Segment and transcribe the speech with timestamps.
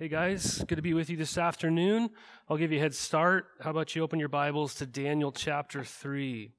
[0.00, 2.10] Hey guys, good to be with you this afternoon.
[2.48, 3.46] I'll give you a head start.
[3.60, 6.52] How about you open your Bibles to Daniel chapter 3?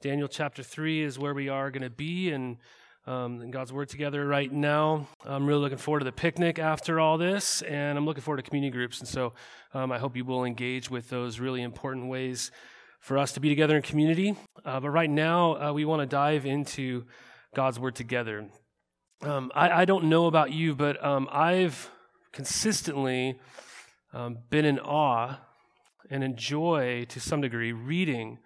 [0.00, 2.58] Daniel chapter 3 is where we are going to be and
[3.04, 5.08] um, in God's Word together right now.
[5.24, 8.48] I'm really looking forward to the picnic after all this, and I'm looking forward to
[8.48, 9.00] community groups.
[9.00, 9.32] And so
[9.74, 12.52] um, I hope you will engage with those really important ways
[13.00, 14.36] for us to be together in community.
[14.64, 17.04] Uh, but right now, uh, we want to dive into
[17.52, 18.46] God's Word together.
[19.22, 21.90] Um, I, I, don't know about you, but um, I've
[22.36, 23.40] consistently
[24.12, 25.38] um, been in awe
[26.10, 28.38] and enjoy, to some degree, reading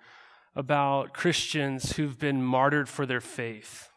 [0.55, 3.89] about Christians who've been martyred for their faith.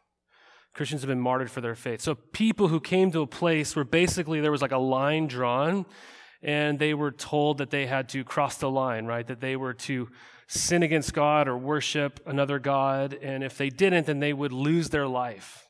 [0.74, 2.02] Christians have been martyred for their faith.
[2.02, 5.86] So, people who came to a place where basically there was like a line drawn,
[6.42, 9.28] and they were told that they had to cross the line, right?
[9.28, 10.10] That they were to
[10.48, 14.90] sin against God or worship another God, and if they didn't, then they would lose
[14.90, 15.63] their life.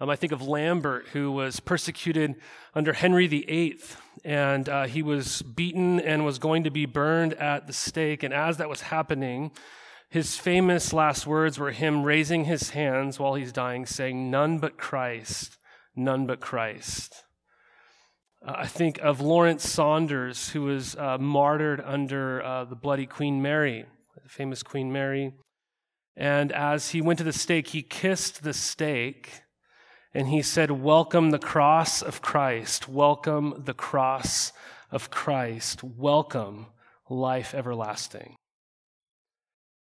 [0.00, 2.36] Um, I think of Lambert, who was persecuted
[2.74, 3.80] under Henry VIII,
[4.24, 8.22] and uh, he was beaten and was going to be burned at the stake.
[8.22, 9.50] And as that was happening,
[10.08, 14.78] his famous last words were him raising his hands while he's dying, saying, None but
[14.78, 15.58] Christ,
[15.94, 17.24] none but Christ.
[18.44, 23.42] Uh, I think of Lawrence Saunders, who was uh, martyred under uh, the bloody Queen
[23.42, 23.84] Mary,
[24.22, 25.34] the famous Queen Mary.
[26.16, 29.42] And as he went to the stake, he kissed the stake
[30.12, 32.88] and he said, Welcome the cross of Christ.
[32.88, 34.52] Welcome the cross
[34.90, 35.84] of Christ.
[35.84, 36.66] Welcome
[37.08, 38.36] life everlasting.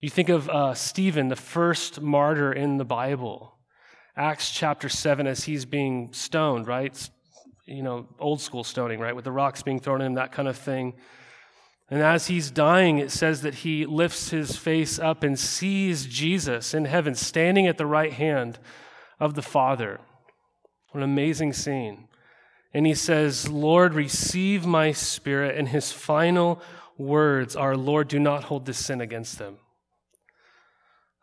[0.01, 3.55] You think of uh, Stephen, the first martyr in the Bible,
[4.17, 7.11] Acts chapter 7, as he's being stoned, right?
[7.67, 9.15] You know, old school stoning, right?
[9.15, 10.95] With the rocks being thrown at him, that kind of thing.
[11.91, 16.75] And as he's dying, it says that he lifts his face up and sees Jesus
[16.75, 18.59] in heaven standing at the right hand
[19.19, 20.01] of the Father.
[20.91, 22.09] What an amazing scene.
[22.73, 25.57] And he says, Lord, receive my spirit.
[25.57, 26.61] And his final
[26.97, 29.59] words are, Lord, do not hold this sin against them.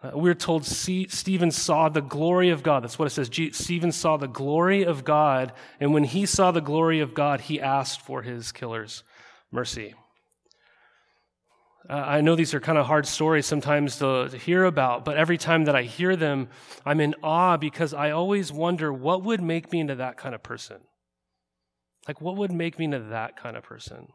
[0.02, 2.84] Uh, we're told Stephen saw the glory of God.
[2.84, 3.30] That's what it says.
[3.54, 5.54] Stephen saw the glory of God.
[5.80, 9.04] And when he saw the glory of God, he asked for his killer's
[9.52, 9.96] mercy.
[11.88, 15.18] Uh, I know these are kind of hard stories sometimes to, to, hear about, but
[15.18, 16.50] every time that I hear them,
[16.84, 20.42] I'm in awe because I always wonder what would make me into that kind of
[20.42, 20.78] person?
[22.08, 24.08] Like, what would make me into that kind of person?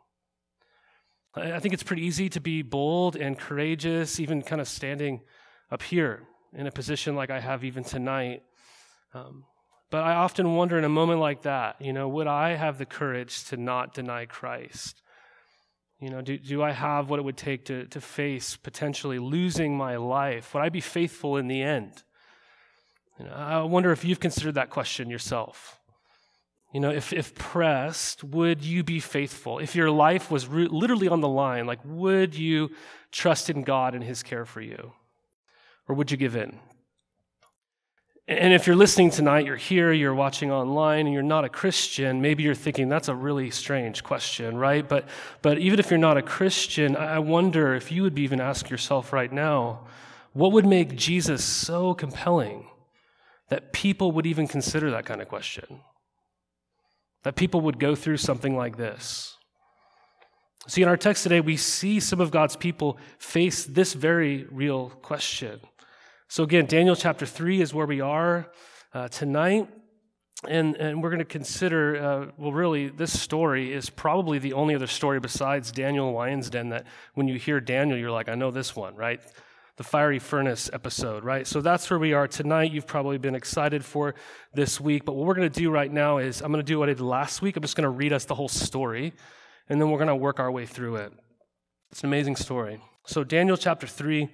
[1.34, 5.20] I, think it's pretty easy to be bold and courageous, even kind of standing
[5.70, 8.42] up here in a position like I have even tonight.
[9.14, 9.44] Um,
[9.90, 12.86] but I often wonder in a moment like that, you know, would I have the
[12.86, 15.02] courage to not deny Christ?
[16.00, 19.76] You know, do, do I have what it would take to, to face potentially losing
[19.76, 20.54] my life?
[20.54, 22.02] Would I be faithful in the end?
[23.18, 25.78] You know, I wonder if you've considered that question yourself.
[26.72, 29.58] You know, if, if pressed, would you be faithful?
[29.58, 32.70] If your life was re- literally on the line, like, would you
[33.10, 34.92] trust in God and His care for you?
[35.86, 36.60] Or would you give in?
[38.30, 42.22] And if you're listening tonight, you're here, you're watching online, and you're not a Christian,
[42.22, 44.88] maybe you're thinking that's a really strange question, right?
[44.88, 45.08] But,
[45.42, 49.12] but even if you're not a Christian, I wonder if you would even ask yourself
[49.12, 49.80] right now,
[50.32, 52.68] what would make Jesus so compelling
[53.48, 55.80] that people would even consider that kind of question?
[57.24, 59.34] That people would go through something like this?
[60.68, 64.90] See, in our text today, we see some of God's people face this very real
[65.02, 65.58] question.
[66.30, 68.52] So, again, Daniel chapter 3 is where we are
[68.94, 69.68] uh, tonight.
[70.46, 74.76] And, and we're going to consider, uh, well, really, this story is probably the only
[74.76, 78.52] other story besides Daniel Lion's Den that when you hear Daniel, you're like, I know
[78.52, 79.20] this one, right?
[79.76, 81.48] The fiery furnace episode, right?
[81.48, 82.70] So that's where we are tonight.
[82.70, 84.14] You've probably been excited for
[84.54, 85.04] this week.
[85.04, 86.92] But what we're going to do right now is I'm going to do what I
[86.92, 87.56] did last week.
[87.56, 89.14] I'm just going to read us the whole story,
[89.68, 91.12] and then we're going to work our way through it.
[91.90, 92.80] It's an amazing story.
[93.04, 94.28] So, Daniel chapter 3.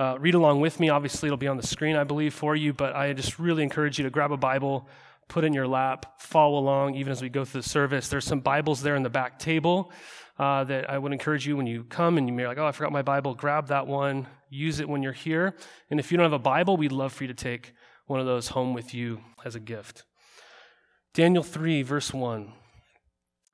[0.00, 0.88] Uh, read along with me.
[0.88, 3.98] Obviously, it'll be on the screen, I believe, for you, but I just really encourage
[3.98, 4.88] you to grab a Bible,
[5.28, 8.08] put in your lap, follow along even as we go through the service.
[8.08, 9.92] There's some Bibles there in the back table
[10.38, 12.92] uh, that I would encourage you when you come and you're like, oh, I forgot
[12.92, 15.54] my Bible, grab that one, use it when you're here.
[15.90, 17.74] And if you don't have a Bible, we'd love for you to take
[18.06, 20.04] one of those home with you as a gift.
[21.12, 22.54] Daniel 3, verse 1.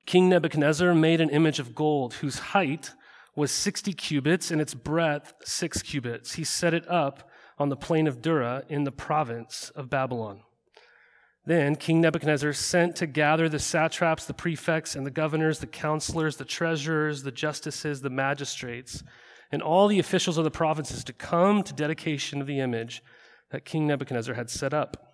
[0.05, 2.93] King Nebuchadnezzar made an image of gold whose height
[3.37, 6.33] was 60 cubits and its breadth 6 cubits.
[6.33, 7.29] He set it up
[7.59, 10.41] on the plain of Dura in the province of Babylon.
[11.45, 16.37] Then King Nebuchadnezzar sent to gather the satraps, the prefects, and the governors, the counselors,
[16.37, 19.03] the treasurers, the justices, the magistrates,
[19.51, 23.03] and all the officials of the provinces to come to dedication of the image
[23.51, 25.13] that King Nebuchadnezzar had set up.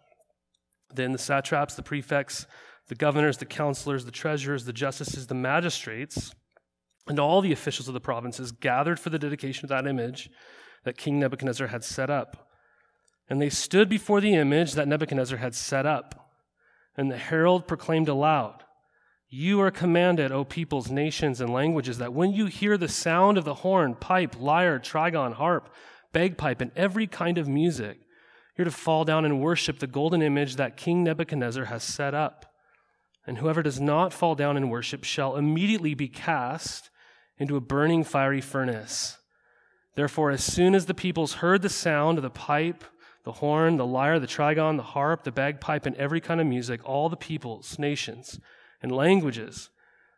[0.95, 2.47] Then the satraps, the prefects,
[2.87, 6.33] the governors, the counselors, the treasurers, the justices, the magistrates,
[7.07, 10.29] and all the officials of the provinces gathered for the dedication of that image
[10.83, 12.49] that King Nebuchadnezzar had set up.
[13.29, 16.31] And they stood before the image that Nebuchadnezzar had set up.
[16.95, 18.63] And the herald proclaimed aloud,
[19.29, 23.45] You are commanded, O peoples, nations, and languages, that when you hear the sound of
[23.45, 25.73] the horn, pipe, lyre, trigon, harp,
[26.11, 27.99] bagpipe, and every kind of music,
[28.57, 32.53] you're to fall down and worship the golden image that King Nebuchadnezzar has set up.
[33.25, 36.89] And whoever does not fall down and worship shall immediately be cast
[37.43, 39.17] into a burning fiery furnace.
[39.95, 42.83] Therefore, as soon as the peoples heard the sound of the pipe,
[43.25, 46.81] the horn, the lyre, the trigon, the harp, the bagpipe, and every kind of music,
[46.83, 48.39] all the peoples, nations,
[48.81, 49.69] and languages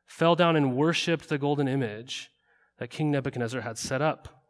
[0.06, 2.30] fell down and worshiped the golden image
[2.78, 4.44] that King Nebuchadnezzar had set up.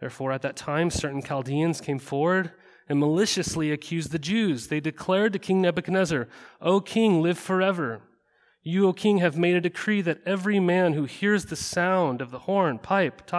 [0.00, 2.52] Therefore, at that time, certain Chaldeans came forward
[2.88, 4.68] and maliciously accused the Jews.
[4.68, 6.28] They declared to King Nebuchadnezzar,
[6.60, 8.02] O king, live forever.
[8.68, 12.32] You, O king, have made a decree that every man who hears the sound of
[12.32, 13.30] the horn, pipe,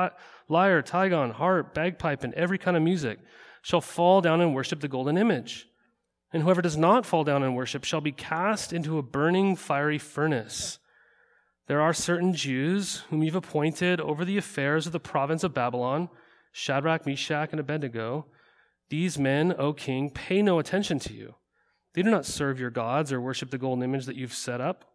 [0.47, 3.19] lyre, trigon, harp, bagpipe, and every kind of music
[3.61, 5.67] shall fall down and worship the golden image.
[6.31, 9.97] And whoever does not fall down and worship shall be cast into a burning fiery
[9.97, 10.79] furnace.
[11.67, 16.07] There are certain Jews whom you've appointed over the affairs of the province of Babylon
[16.53, 18.27] Shadrach, Meshach, and Abednego.
[18.87, 21.35] These men, O king, pay no attention to you.
[21.95, 24.85] They do not serve your gods or worship the golden image that you've set up.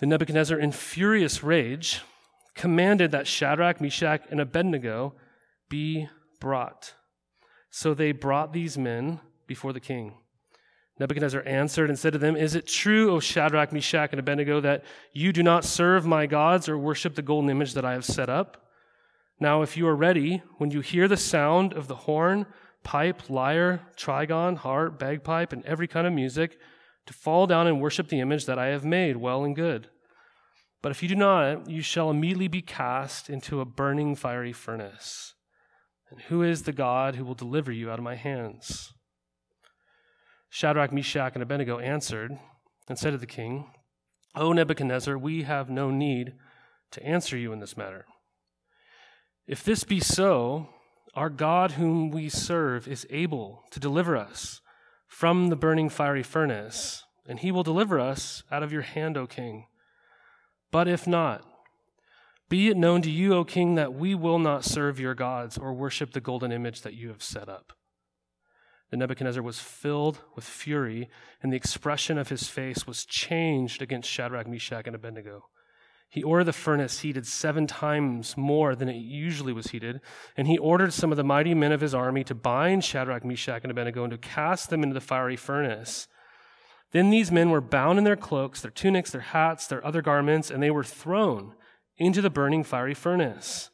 [0.00, 2.02] Then Nebuchadnezzar, in furious rage,
[2.54, 5.14] commanded that Shadrach, Meshach, and Abednego
[5.68, 6.08] be
[6.40, 6.94] brought.
[7.70, 10.14] So they brought these men before the king.
[10.98, 14.84] Nebuchadnezzar answered and said to them, Is it true, O Shadrach, Meshach, and Abednego, that
[15.12, 18.28] you do not serve my gods or worship the golden image that I have set
[18.28, 18.68] up?
[19.40, 22.46] Now, if you are ready, when you hear the sound of the horn,
[22.84, 26.58] pipe, lyre, trigon, harp, bagpipe, and every kind of music,
[27.06, 29.88] to fall down and worship the image that I have made, well and good.
[30.82, 35.34] But if you do not, you shall immediately be cast into a burning fiery furnace.
[36.10, 38.92] And who is the God who will deliver you out of my hands?
[40.50, 42.38] Shadrach, Meshach, and Abednego answered
[42.88, 43.66] and said to the king,
[44.34, 46.34] O Nebuchadnezzar, we have no need
[46.92, 48.04] to answer you in this matter.
[49.46, 50.68] If this be so,
[51.14, 54.60] our God whom we serve is able to deliver us
[55.14, 59.28] from the burning fiery furnace, and he will deliver us out of your hand, O
[59.28, 59.64] king.
[60.72, 61.44] But if not,
[62.48, 65.72] be it known to you, O king, that we will not serve your gods or
[65.72, 67.74] worship the golden image that you have set up.
[68.90, 71.08] Then Nebuchadnezzar was filled with fury,
[71.40, 75.44] and the expression of his face was changed against Shadrach, Meshach, and Abednego.
[76.14, 80.00] He ordered the furnace heated seven times more than it usually was heated,
[80.36, 83.64] and he ordered some of the mighty men of his army to bind Shadrach, Meshach,
[83.64, 86.06] and Abednego and to cast them into the fiery furnace.
[86.92, 90.52] Then these men were bound in their cloaks, their tunics, their hats, their other garments,
[90.52, 91.54] and they were thrown
[91.96, 93.70] into the burning fiery furnace.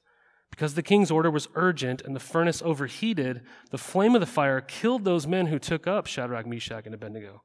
[0.51, 4.63] Because the king's order was urgent and the furnace overheated, the flame of the fire
[4.63, 7.43] killed those men who took up Shadrach, Meshach, and Abednego.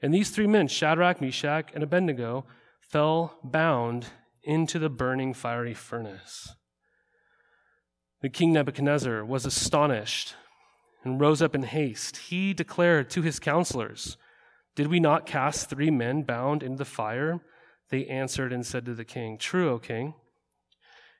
[0.00, 2.46] And these three men, Shadrach, Meshach, and Abednego,
[2.88, 4.06] fell bound
[4.42, 6.54] into the burning fiery furnace.
[8.20, 10.34] The king Nebuchadnezzar was astonished
[11.02, 12.16] and rose up in haste.
[12.16, 14.16] He declared to his counselors,
[14.74, 17.40] Did we not cast three men bound into the fire?
[17.90, 20.14] They answered and said to the king, True, O king.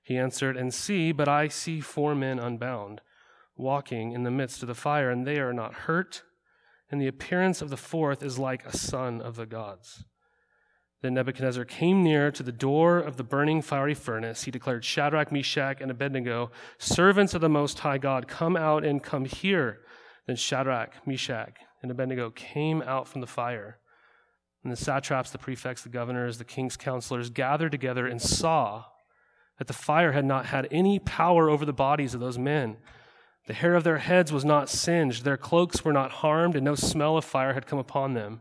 [0.03, 3.01] He answered, And see, but I see four men unbound,
[3.57, 6.23] walking in the midst of the fire, and they are not hurt,
[6.91, 10.05] and the appearance of the fourth is like a son of the gods.
[11.03, 14.45] Then Nebuchadnezzar came near to the door of the burning fiery furnace.
[14.45, 19.03] He declared, Shadrach, Meshach, and Abednego, servants of the Most High God, come out and
[19.03, 19.81] come here.
[20.27, 23.79] Then Shadrach, Meshach, and Abednego came out from the fire.
[24.63, 28.87] And the satraps, the prefects, the governors, the king's counselors gathered together and saw
[29.59, 32.79] that the fire had not had any power over the bodies of those men.
[33.47, 36.75] The hair of their heads was not singed, their cloaks were not harmed, and no
[36.75, 38.41] smell of fire had come upon them.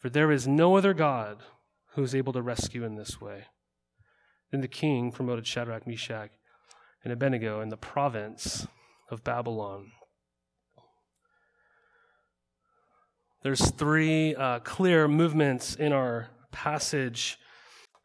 [0.00, 1.42] For there is no other God
[1.94, 3.44] who is able to rescue in this way.
[4.50, 6.30] Then the king promoted Shadrach, Meshach,
[7.04, 8.66] and Abednego in the province
[9.10, 9.92] of Babylon.
[13.42, 17.38] There's three uh, clear movements in our passage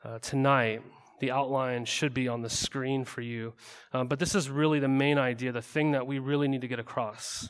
[0.03, 0.81] uh, tonight.
[1.19, 3.53] The outline should be on the screen for you.
[3.93, 6.67] Um, but this is really the main idea, the thing that we really need to
[6.67, 7.49] get across,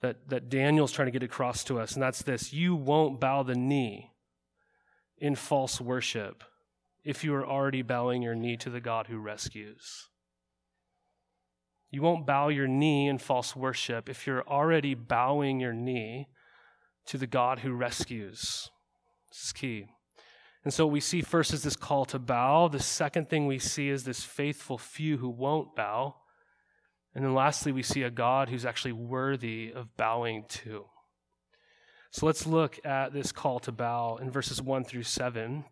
[0.00, 3.42] that, that Daniel's trying to get across to us, and that's this you won't bow
[3.42, 4.10] the knee
[5.18, 6.44] in false worship
[7.04, 10.08] if you are already bowing your knee to the God who rescues.
[11.90, 16.28] You won't bow your knee in false worship if you're already bowing your knee
[17.06, 18.70] to the God who rescues.
[19.30, 19.86] This is key.
[20.64, 22.68] And so, we see first is this call to bow.
[22.68, 26.16] The second thing we see is this faithful few who won't bow.
[27.18, 30.84] And then, lastly, we see a God who's actually worthy of bowing to.
[32.12, 35.64] So, let's look at this call to bow in verses 1 through 7.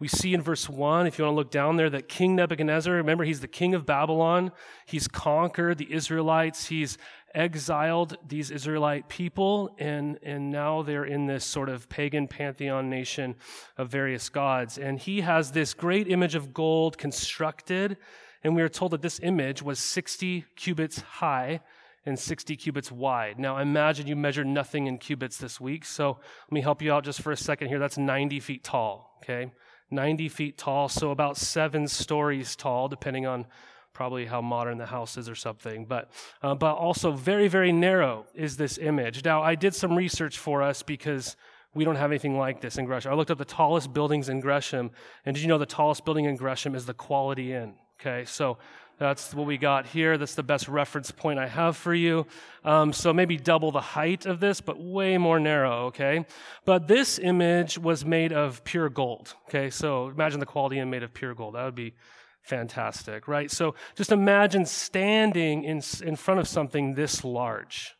[0.00, 2.92] We see in verse 1, if you want to look down there, that King Nebuchadnezzar,
[2.92, 4.50] remember, he's the king of Babylon.
[4.86, 6.66] He's conquered the Israelites.
[6.66, 6.98] He's
[7.32, 13.36] exiled these Israelite people, and, and now they're in this sort of pagan pantheon nation
[13.76, 14.78] of various gods.
[14.78, 17.98] And he has this great image of gold constructed,
[18.42, 21.60] and we are told that this image was 60 cubits high
[22.06, 23.38] and 60 cubits wide.
[23.38, 26.18] Now, imagine you measure nothing in cubits this week, so
[26.48, 27.78] let me help you out just for a second here.
[27.78, 29.52] That's 90 feet tall, okay?
[29.90, 33.46] 90 feet tall, so about seven stories tall, depending on
[33.92, 35.84] probably how modern the house is or something.
[35.84, 36.10] But,
[36.42, 39.24] uh, but also very, very narrow is this image.
[39.24, 41.36] Now, I did some research for us because
[41.74, 43.12] we don't have anything like this in Gresham.
[43.12, 44.90] I looked up the tallest buildings in Gresham,
[45.26, 47.74] and did you know the tallest building in Gresham is the Quality Inn?
[48.00, 48.56] Okay, so
[48.98, 50.16] that's what we got here.
[50.16, 52.26] That's the best reference point I have for you.
[52.64, 56.24] Um, so maybe double the height of this, but way more narrow, okay?
[56.64, 59.70] But this image was made of pure gold, okay?
[59.70, 61.54] So imagine the Quality Inn made of pure gold.
[61.54, 61.94] That would be
[62.42, 63.50] fantastic, right?
[63.50, 67.94] So just imagine standing in, in front of something this large,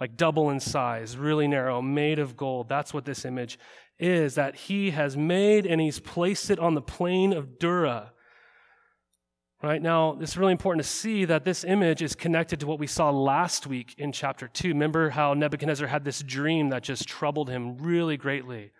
[0.00, 2.68] like double in size, really narrow, made of gold.
[2.68, 3.58] That's what this image
[3.98, 8.12] is that he has made and he's placed it on the plain of Dura.
[9.60, 12.86] Right now, it's really important to see that this image is connected to what we
[12.86, 14.68] saw last week in chapter 2.
[14.68, 18.70] Remember how Nebuchadnezzar had this dream that just troubled him really greatly.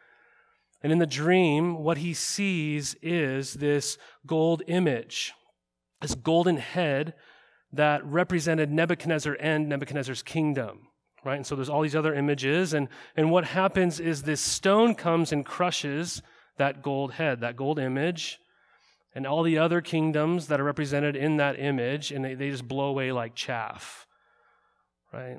[0.81, 5.33] And in the dream, what he sees is this gold image,
[6.01, 7.15] this golden head
[7.73, 10.87] that represented Nebuchadnezzar and Nebuchadnezzar's kingdom.
[11.25, 11.35] Right?
[11.35, 12.73] And so there's all these other images.
[12.73, 16.23] And, and what happens is this stone comes and crushes
[16.57, 18.39] that gold head, that gold image,
[19.15, 22.69] and all the other kingdoms that are represented in that image, and they, they just
[22.69, 24.07] blow away like chaff.
[25.13, 25.39] Right?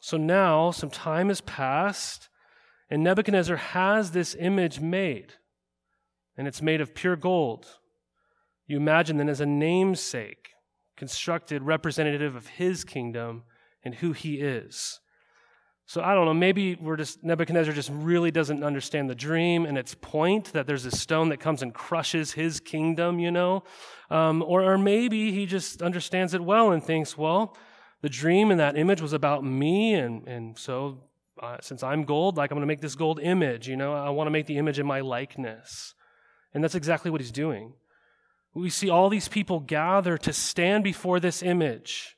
[0.00, 2.30] So now some time has passed
[2.90, 5.34] and Nebuchadnezzar has this image made,
[6.36, 7.66] and it's made of pure gold.
[8.66, 10.50] You imagine then as a namesake,
[10.96, 13.44] constructed representative of his kingdom
[13.84, 14.98] and who he is.
[15.90, 19.76] So I don't know, maybe we're just, Nebuchadnezzar just really doesn't understand the dream and
[19.76, 23.64] its point that there's a stone that comes and crushes his kingdom, you know?
[24.08, 27.56] Um, or, or maybe he just understands it well and thinks, well,
[28.02, 30.98] the dream and that image was about me, and, and so
[31.42, 34.10] uh, since I'm gold, like I'm going to make this gold image, you know, I
[34.10, 35.96] want to make the image in my likeness.
[36.54, 37.72] And that's exactly what he's doing.
[38.54, 42.16] We see all these people gather to stand before this image,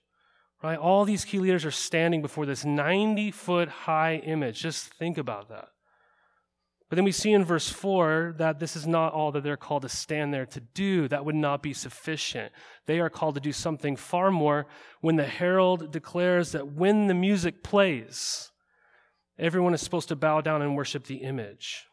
[0.63, 0.79] right?
[0.79, 4.61] All these key leaders are standing before this 90 foot high image.
[4.61, 5.69] Just think about that.
[6.89, 9.83] But then we see in verse 4 that this is not all that they're called
[9.83, 11.09] to stand there to do.
[11.09, 12.53] That would not be sufficient.
[12.87, 14.67] They are called to do something far more
[15.01, 18.53] when the herald declares that when the music plays,
[19.39, 21.87] Everyone is supposed to bow down and worship the image.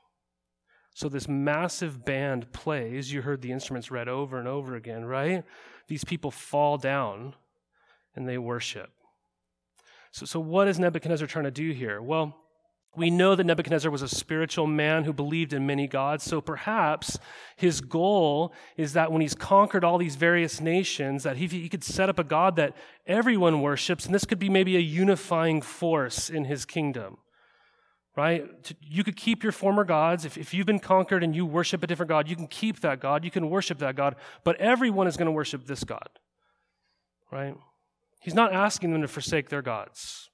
[0.93, 3.11] So this massive band plays.
[3.11, 5.43] You heard the instruments read over and over again, right?
[5.88, 7.35] These people fall down
[8.19, 8.91] and they worship.
[10.11, 12.01] So, so what is Nebuchadnezzar trying to do here?
[12.01, 12.35] Well,
[12.95, 17.19] we know that Nebuchadnezzar was a spiritual man who believed in many gods, so perhaps
[17.55, 21.83] his goal is that when he's conquered all these various nations, that he, he could
[21.83, 26.29] set up a God that everyone worships, and this could be maybe a unifying force
[26.29, 27.17] in his kingdom
[28.19, 28.45] right?
[28.81, 30.25] You could keep your former gods.
[30.25, 32.99] If, if you've been conquered and you worship a different God, you can keep that
[32.99, 33.23] God.
[33.23, 34.17] You can worship that God.
[34.43, 36.09] But everyone is going to worship this God,
[37.31, 37.55] right?
[38.19, 40.29] He's not asking them to forsake their gods.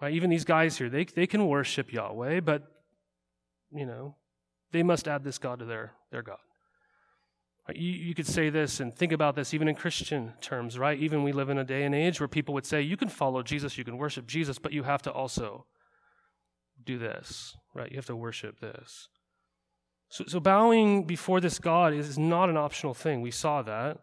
[0.00, 0.14] Right?
[0.14, 2.62] Even these guys here, they, they can worship Yahweh, but,
[3.72, 4.16] you know,
[4.70, 6.38] they must add this God to their, their God.
[7.74, 10.98] You, you could say this and think about this even in Christian terms, right?
[10.98, 13.42] Even we live in a day and age where people would say, you can follow
[13.42, 15.66] Jesus, you can worship Jesus, but you have to also
[16.82, 17.90] do this, right?
[17.90, 19.08] You have to worship this.
[20.08, 23.20] So, so bowing before this God is not an optional thing.
[23.20, 23.98] We saw that.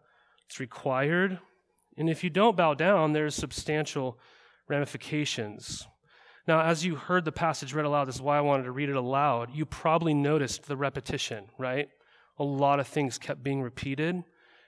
[0.48, 1.40] It's required.
[1.96, 4.18] And if you don't bow down, there's substantial
[4.68, 5.86] ramifications.
[6.46, 8.88] Now, as you heard the passage read aloud, this is why I wanted to read
[8.88, 9.50] it aloud.
[9.52, 11.88] You probably noticed the repetition, right?
[12.38, 14.22] A lot of things kept being repeated,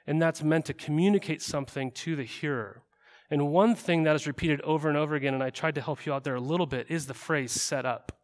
[0.07, 2.83] and that's meant to communicate something to the hearer.
[3.31, 6.07] And one thing that is repeated over and over again, and I tried to help
[6.07, 8.18] you out there a little bit, is the phrase set up.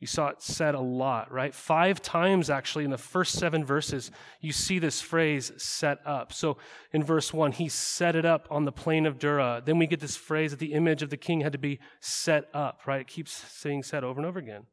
[0.00, 1.54] You saw it said a lot, right?
[1.54, 4.10] Five times actually in the first seven verses,
[4.40, 6.32] you see this phrase set up.
[6.32, 6.58] So
[6.92, 9.62] in verse one, he set it up on the plain of Dura.
[9.64, 12.44] Then we get this phrase that the image of the king had to be set
[12.52, 13.00] up, right?
[13.00, 14.66] It keeps saying set over and over again.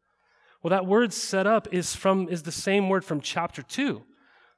[0.62, 4.04] Well, that word set up is from, is the same word from chapter two.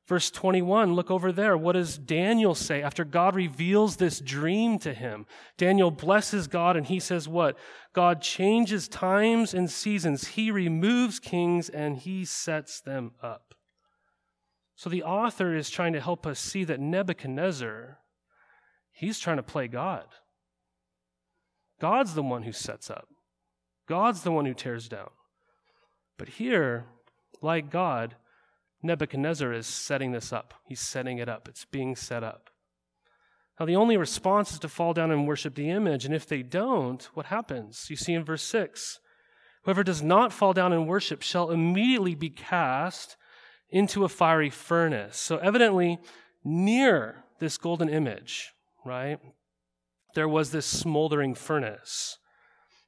[0.06, 1.58] Verse 21, look over there.
[1.58, 5.26] What does Daniel say after God reveals this dream to him?
[5.58, 7.58] Daniel blesses God and he says, What?
[7.94, 10.28] God changes times and seasons.
[10.30, 13.56] He removes kings and he sets them up.
[14.76, 18.00] So the author is trying to help us see that Nebuchadnezzar,
[18.92, 20.08] he's trying to play God.
[21.80, 23.08] God's the one who sets up,
[23.88, 25.12] God's the one who tears down.
[26.18, 26.86] But here,
[27.42, 28.16] like God,
[28.84, 30.54] Nebuchadnezzar is setting this up.
[30.68, 31.48] He's setting it up.
[31.48, 32.50] It's being set up.
[33.60, 36.06] Now, the only response is to fall down and worship the image.
[36.06, 37.88] And if they don't, what happens?
[37.90, 39.00] You see in verse 6
[39.64, 43.16] Whoever does not fall down and worship shall immediately be cast
[43.70, 45.18] into a fiery furnace.
[45.18, 46.00] So, evidently,
[46.44, 48.52] near this golden image,
[48.84, 49.20] right,
[50.16, 52.18] there was this smoldering furnace.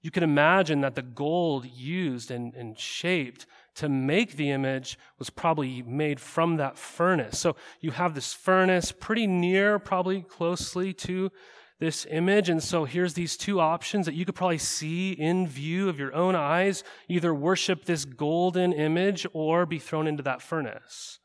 [0.01, 5.29] You can imagine that the gold used and, and shaped to make the image was
[5.29, 7.37] probably made from that furnace.
[7.39, 11.31] So you have this furnace pretty near, probably closely to
[11.79, 12.49] this image.
[12.49, 16.13] And so here's these two options that you could probably see in view of your
[16.15, 21.19] own eyes either worship this golden image or be thrown into that furnace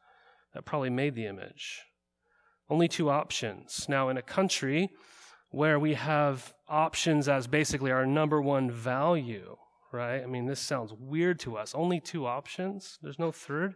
[0.54, 1.82] that probably made the image.
[2.68, 3.86] Only two options.
[3.88, 4.90] Now, in a country
[5.50, 9.56] where we have options as basically our number one value,
[9.92, 10.22] right?
[10.22, 11.74] I mean, this sounds weird to us.
[11.74, 12.98] Only two options?
[13.02, 13.74] There's no third,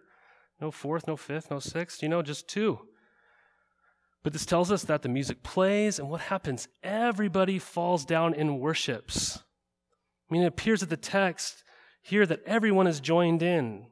[0.61, 2.80] no fourth, no fifth, no sixth, you know, just two.
[4.22, 6.66] But this tells us that the music plays, and what happens?
[6.83, 9.38] Everybody falls down and worships.
[10.31, 11.62] I mean, it appears at the text
[12.00, 13.87] here that everyone is joined in.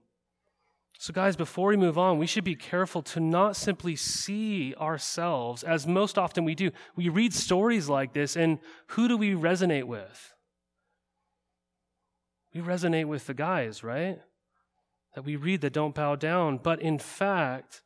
[0.98, 5.64] So, guys, before we move on, we should be careful to not simply see ourselves,
[5.64, 6.70] as most often we do.
[6.94, 10.32] We read stories like this, and who do we resonate with?
[12.54, 14.18] We resonate with the guys, right?
[15.14, 16.58] That we read that don't bow down.
[16.58, 17.82] But in fact,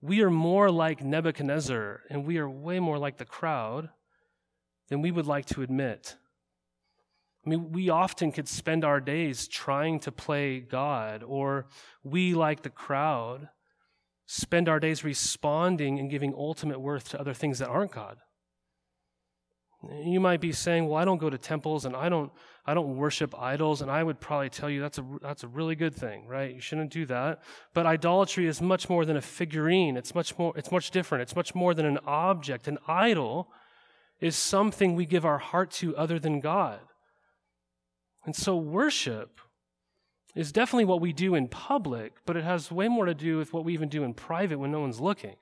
[0.00, 3.90] we are more like Nebuchadnezzar and we are way more like the crowd
[4.88, 6.16] than we would like to admit.
[7.44, 11.66] I mean, we often could spend our days trying to play God, or
[12.04, 13.48] we, like the crowd,
[14.26, 18.18] spend our days responding and giving ultimate worth to other things that aren't God.
[19.90, 22.30] You might be saying, "Well, I don't go to temples and I don't
[22.64, 25.74] I don't worship idols." And I would probably tell you that's a that's a really
[25.74, 26.54] good thing, right?
[26.54, 27.42] You shouldn't do that.
[27.74, 29.96] But idolatry is much more than a figurine.
[29.96, 31.22] It's much more it's much different.
[31.22, 32.68] It's much more than an object.
[32.68, 33.50] An idol
[34.20, 36.80] is something we give our heart to other than God.
[38.24, 39.40] And so worship
[40.36, 43.52] is definitely what we do in public, but it has way more to do with
[43.52, 45.36] what we even do in private when no one's looking.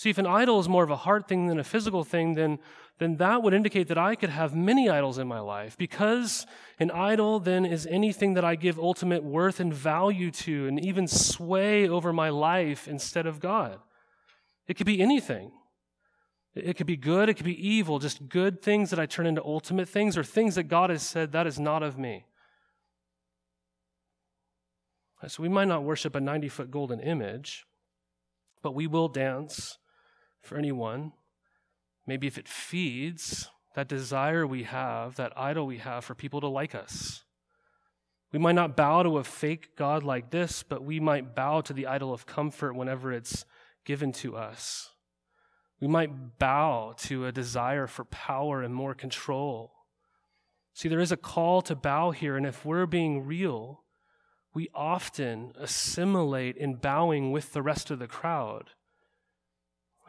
[0.00, 2.58] See, if an idol is more of a heart thing than a physical thing, then,
[2.96, 5.76] then that would indicate that I could have many idols in my life.
[5.76, 6.46] Because
[6.78, 11.06] an idol then is anything that I give ultimate worth and value to and even
[11.06, 13.78] sway over my life instead of God.
[14.66, 15.52] It could be anything.
[16.54, 19.44] It could be good, it could be evil, just good things that I turn into
[19.44, 22.24] ultimate things or things that God has said, that is not of me.
[25.28, 27.66] So we might not worship a 90 foot golden image,
[28.62, 29.76] but we will dance
[30.42, 31.12] for anyone.
[32.06, 36.48] Maybe if it feeds that desire we have, that idol we have for people to
[36.48, 37.24] like us.
[38.32, 41.72] We might not bow to a fake God like this, but we might bow to
[41.72, 43.44] the idol of comfort whenever it's
[43.84, 44.90] given to us.
[45.80, 49.72] We might bow to a desire for power and more control.
[50.74, 53.84] See, there is a call to bow here, and if we're being real,
[54.54, 58.70] we often assimilate in bowing with the rest of the crowd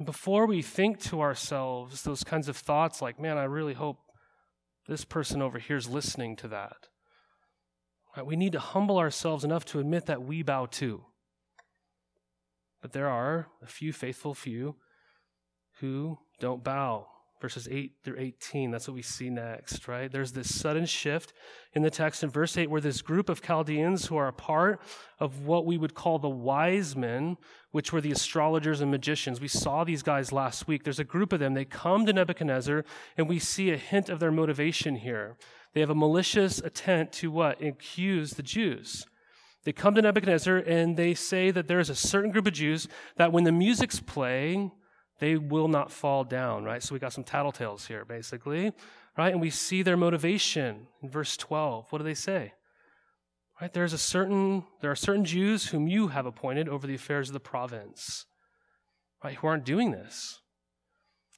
[0.06, 3.98] before we think to ourselves those kinds of thoughts like, man, I really hope
[4.88, 6.88] this person over here is listening to that,
[8.16, 11.06] right, we need to humble ourselves enough to admit that we bow too.
[12.82, 14.76] But there are a few faithful few
[15.80, 17.08] who don't bow
[17.42, 18.72] verses 8 through 18.
[18.72, 20.12] That's what we see next, right?
[20.12, 21.34] There's this sudden shift
[21.74, 24.82] in the text in verse 8 where this group of Chaldeans who are a part
[25.20, 27.38] of what we would call the wise men,
[27.72, 29.42] which were the astrologers and magicians.
[29.42, 30.84] We saw these guys last week.
[30.84, 31.54] There's a group of them.
[31.54, 32.86] They come to Nebuchadnezzar,
[33.18, 35.36] and we see a hint of their motivation here.
[35.74, 37.62] They have a malicious intent to what?
[37.62, 39.06] Accuse the Jews.
[39.64, 42.88] They come to Nebuchadnezzar and they say that there is a certain group of Jews
[43.18, 44.72] that when the music's playing,
[45.22, 46.82] they will not fall down, right?
[46.82, 48.74] So we got some tattletales here, basically,
[49.16, 49.32] right?
[49.32, 51.86] And we see their motivation in verse 12.
[51.92, 52.54] What do they say?
[53.62, 53.72] Right?
[53.72, 57.34] There's a certain, there are certain Jews whom you have appointed over the affairs of
[57.34, 58.26] the province,
[59.24, 59.36] right?
[59.36, 60.40] Who aren't doing this.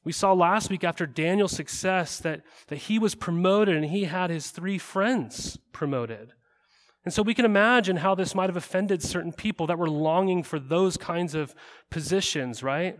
[0.05, 4.29] We saw last week after Daniel's success that, that he was promoted and he had
[4.29, 6.31] his three friends promoted.
[7.03, 10.41] And so we can imagine how this might have offended certain people that were longing
[10.41, 11.53] for those kinds of
[11.91, 12.97] positions, right?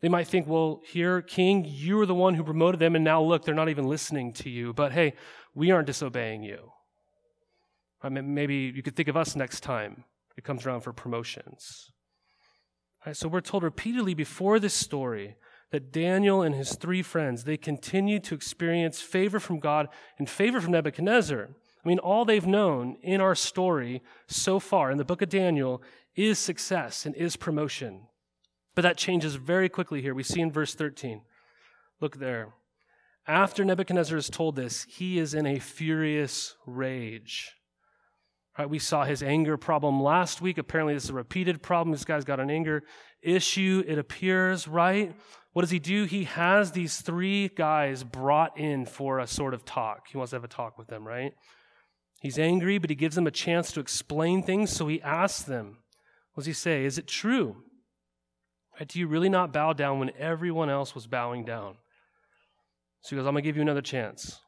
[0.00, 3.22] They might think, well, here, king, you are the one who promoted them, and now
[3.22, 4.72] look, they're not even listening to you.
[4.72, 5.14] But hey,
[5.54, 6.72] we aren't disobeying you.
[8.02, 10.04] I mean, maybe you could think of us next time
[10.36, 11.90] it comes around for promotions.
[13.06, 15.36] Right, so we're told repeatedly before this story
[15.70, 20.60] that Daniel and his three friends, they continue to experience favor from God and favor
[20.60, 21.48] from Nebuchadnezzar.
[21.84, 25.82] I mean, all they've known in our story so far in the book of Daniel
[26.14, 28.06] is success and is promotion.
[28.74, 30.14] But that changes very quickly here.
[30.14, 31.22] We see in verse 13.
[32.00, 32.54] Look there.
[33.26, 37.52] After Nebuchadnezzar is told this, he is in a furious rage.
[38.58, 40.58] Right, we saw his anger problem last week.
[40.58, 41.92] Apparently, this is a repeated problem.
[41.92, 42.82] This guy's got an anger
[43.22, 45.14] issue, it appears, right?
[45.54, 46.04] What does he do?
[46.04, 50.08] He has these three guys brought in for a sort of talk.
[50.10, 51.32] He wants to have a talk with them, right?
[52.20, 55.78] He's angry, but he gives them a chance to explain things, so he asks them,
[56.34, 56.84] What does he say?
[56.84, 57.56] Is it true?
[58.78, 61.76] Right, do you really not bow down when everyone else was bowing down?
[63.02, 64.40] So he goes, I'm going to give you another chance.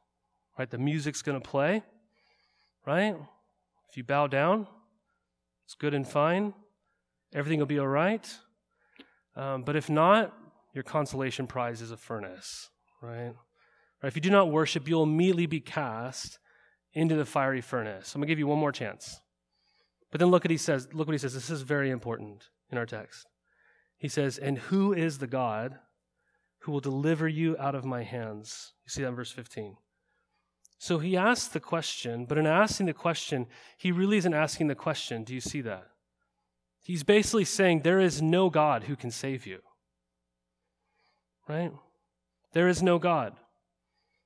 [0.58, 0.68] Right?
[0.68, 1.82] The music's going to play.
[2.86, 3.14] Right?
[3.88, 4.66] If you bow down,
[5.64, 6.54] it's good and fine.
[7.34, 8.26] Everything will be all right.
[9.36, 10.32] Um, but if not,
[10.72, 12.70] your consolation prize is a furnace.
[13.02, 13.32] Right?
[14.02, 14.08] right?
[14.08, 16.38] If you do not worship, you'll immediately be cast
[16.94, 18.14] into the fiery furnace.
[18.14, 19.20] I'm going to give you one more chance.
[20.10, 20.88] But then look what he says.
[20.92, 21.34] Look what he says.
[21.34, 23.26] This is very important in our text.
[23.98, 25.78] He says, "And who is the God
[26.60, 29.76] who will deliver you out of my hands?" You see that in verse 15.
[30.78, 34.74] So he asks the question, but in asking the question, he really isn't asking the
[34.74, 35.24] question.
[35.24, 35.90] Do you see that?
[36.82, 39.62] He's basically saying there is no God who can save you.
[41.48, 41.72] Right?
[42.52, 43.36] There is no God.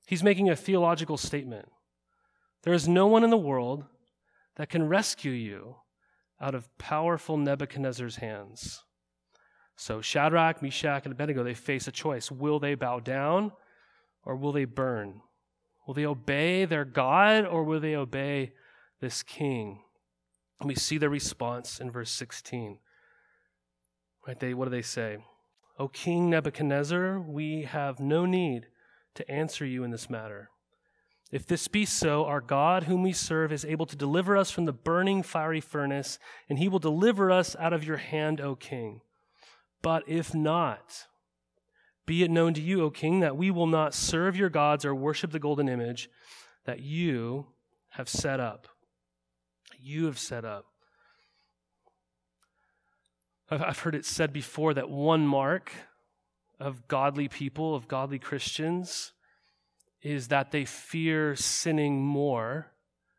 [0.07, 1.71] He's making a theological statement.
[2.63, 3.87] There is no one in the world
[4.57, 5.77] that can rescue you
[6.41, 8.85] out of powerful Nebuchadnezzar's hands.
[9.81, 12.31] So Shadrach, Meshach, and Abednego, they face a choice.
[12.31, 13.53] Will they bow down
[14.27, 15.23] or will they burn?
[15.87, 18.53] Will they obey their God or will they obey
[19.01, 19.81] this king?
[20.61, 22.77] And we see their response in verse 16.
[24.29, 24.39] Right?
[24.39, 25.17] They, what do they say?
[25.79, 28.67] O King Nebuchadnezzar, we have no need
[29.15, 30.51] to answer you in this matter.
[31.33, 34.67] If this be so, our God, whom we serve, is able to deliver us from
[34.67, 36.19] the burning fiery furnace,
[36.51, 39.01] and he will deliver us out of your hand, O king.
[39.83, 41.07] But if not,
[42.07, 44.95] be it known to you, O king, that we will not serve your gods or
[44.95, 46.11] worship the golden image
[46.65, 47.47] that you
[47.91, 48.69] have set up.
[49.79, 50.67] You have set up.
[53.51, 55.73] I've heard it said before that one mark
[56.61, 59.13] of godly people, of godly Christians,
[60.03, 62.73] is that they fear sinning more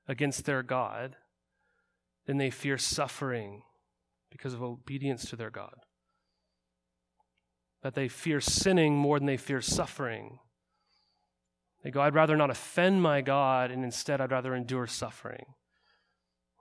[0.08, 1.16] against their God
[2.26, 3.64] than they fear suffering
[4.30, 5.76] because of obedience to their God.
[7.84, 10.40] That they fear sinning more than they fear suffering.
[11.84, 15.46] They go, I'd rather not offend my God, and instead I'd rather endure suffering.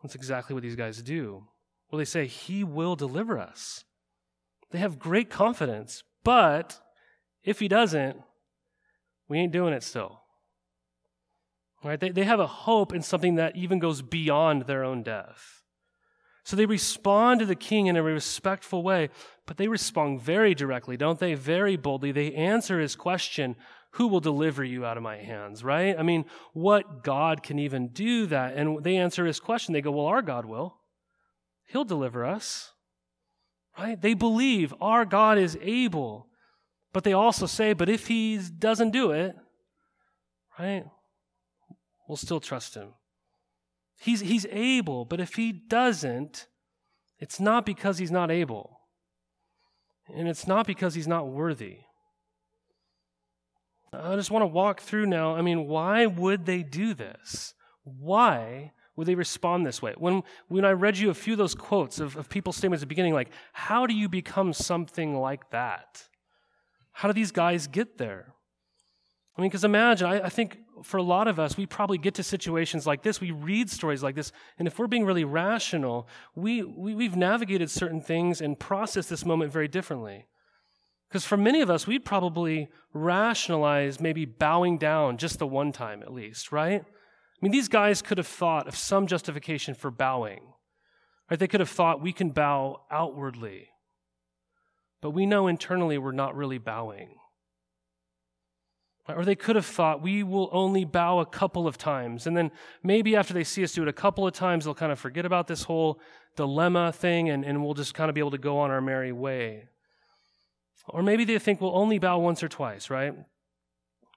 [0.02, 1.44] That's exactly what these guys do.
[1.90, 3.84] Well, they say, He will deliver us.
[4.70, 6.80] They have great confidence, but
[7.44, 8.16] if He doesn't,
[9.28, 10.22] we ain't doing it still.
[11.84, 12.00] Right?
[12.00, 15.59] They, they have a hope in something that even goes beyond their own death.
[16.44, 19.10] So they respond to the king in a respectful way,
[19.46, 21.34] but they respond very directly, don't they?
[21.34, 22.12] Very boldly.
[22.12, 23.56] They answer his question,
[23.92, 25.62] Who will deliver you out of my hands?
[25.62, 25.98] Right?
[25.98, 28.54] I mean, what God can even do that?
[28.54, 29.74] And they answer his question.
[29.74, 30.76] They go, Well, our God will.
[31.66, 32.72] He'll deliver us.
[33.78, 34.00] Right?
[34.00, 36.26] They believe our God is able.
[36.92, 39.36] But they also say, But if he doesn't do it,
[40.58, 40.84] right?
[42.08, 42.94] we'll still trust him.
[44.00, 46.46] He's, he's able, but if he doesn't,
[47.18, 48.80] it's not because he's not able.
[50.14, 51.80] And it's not because he's not worthy.
[53.92, 55.36] I just want to walk through now.
[55.36, 57.52] I mean, why would they do this?
[57.84, 59.94] Why would they respond this way?
[59.98, 62.88] When, when I read you a few of those quotes of, of people's statements at
[62.88, 66.04] the beginning, like, how do you become something like that?
[66.92, 68.34] How do these guys get there?
[69.36, 72.14] I mean, because imagine, I, I, think for a lot of us, we probably get
[72.14, 73.20] to situations like this.
[73.20, 74.32] We read stories like this.
[74.58, 79.24] And if we're being really rational, we, we, we've navigated certain things and processed this
[79.24, 80.26] moment very differently.
[81.08, 86.02] Because for many of us, we'd probably rationalize maybe bowing down just the one time
[86.02, 86.82] at least, right?
[86.82, 90.52] I mean, these guys could have thought of some justification for bowing.
[91.30, 91.38] Right?
[91.38, 93.68] They could have thought we can bow outwardly.
[95.00, 97.16] But we know internally we're not really bowing.
[99.16, 102.26] Or they could have thought, we will only bow a couple of times.
[102.26, 102.50] And then
[102.82, 105.24] maybe after they see us do it a couple of times, they'll kind of forget
[105.24, 106.00] about this whole
[106.36, 109.12] dilemma thing and, and we'll just kind of be able to go on our merry
[109.12, 109.68] way.
[110.88, 113.14] Or maybe they think we'll only bow once or twice, right?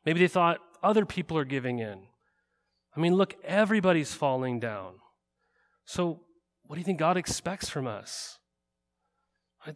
[0.06, 2.04] Maybe they thought other people are giving in.
[2.96, 4.96] I mean, look, everybody's falling down.
[5.86, 6.22] So,
[6.66, 8.40] what do you think God expects from us?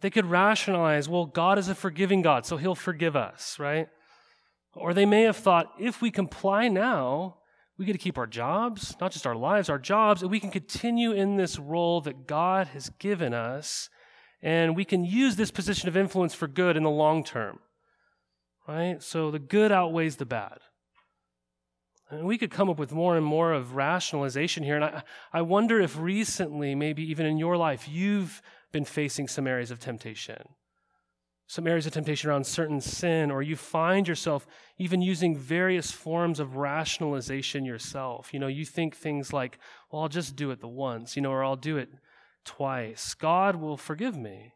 [0.00, 3.88] They could rationalize, well, God is a forgiving God, so he'll forgive us, right?
[4.80, 7.38] Or they may have thought, if we comply now,
[7.76, 10.50] we get to keep our jobs, not just our lives, our jobs, and we can
[10.50, 13.88] continue in this role that God has given us,
[14.42, 17.60] and we can use this position of influence for good in the long term.
[18.66, 19.02] Right?
[19.02, 20.58] So the good outweighs the bad.
[22.10, 24.76] And we could come up with more and more of rationalization here.
[24.76, 29.46] And I, I wonder if recently, maybe even in your life, you've been facing some
[29.46, 30.42] areas of temptation
[31.48, 36.40] some areas of temptation around certain sin, or you find yourself even using various forms
[36.40, 38.34] of rationalization yourself.
[38.34, 39.58] You know, you think things like,
[39.90, 41.88] well, I'll just do it the once, you know, or I'll do it
[42.44, 43.14] twice.
[43.14, 44.52] God will forgive me.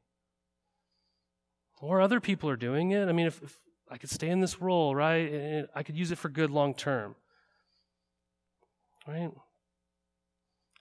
[1.81, 3.09] Or other people are doing it.
[3.09, 3.59] I mean, if, if
[3.90, 7.16] I could stay in this role, right, I could use it for good long term.
[9.09, 9.31] Right?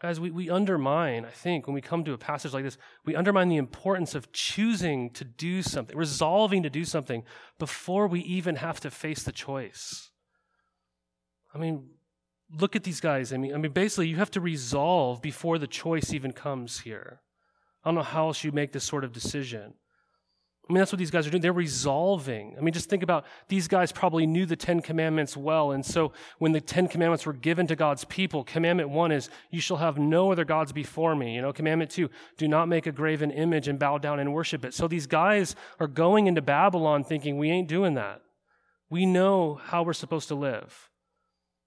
[0.02, 3.16] Guys, we, we undermine, I think, when we come to a passage like this, we
[3.16, 7.24] undermine the importance of choosing to do something, resolving to do something
[7.60, 10.10] before we even have to face the choice.
[11.54, 11.92] I mean,
[12.52, 13.32] look at these guys.
[13.32, 17.22] I mean, I mean, basically, you have to resolve before the choice even comes here.
[17.84, 19.76] I don't know how else you make this sort of decision.
[20.72, 21.42] I mean, that's what these guys are doing.
[21.42, 22.56] They're resolving.
[22.58, 25.72] I mean, just think about these guys probably knew the Ten Commandments well.
[25.72, 29.60] And so when the Ten Commandments were given to God's people, Commandment one is, You
[29.60, 31.36] shall have no other gods before me.
[31.36, 34.64] You know, Commandment two, do not make a graven image and bow down and worship
[34.64, 34.74] it.
[34.74, 38.22] So these guys are going into Babylon thinking, We ain't doing that.
[38.90, 40.90] We know how we're supposed to live.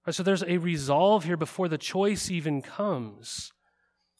[0.07, 3.51] Right, so there's a resolve here before the choice even comes.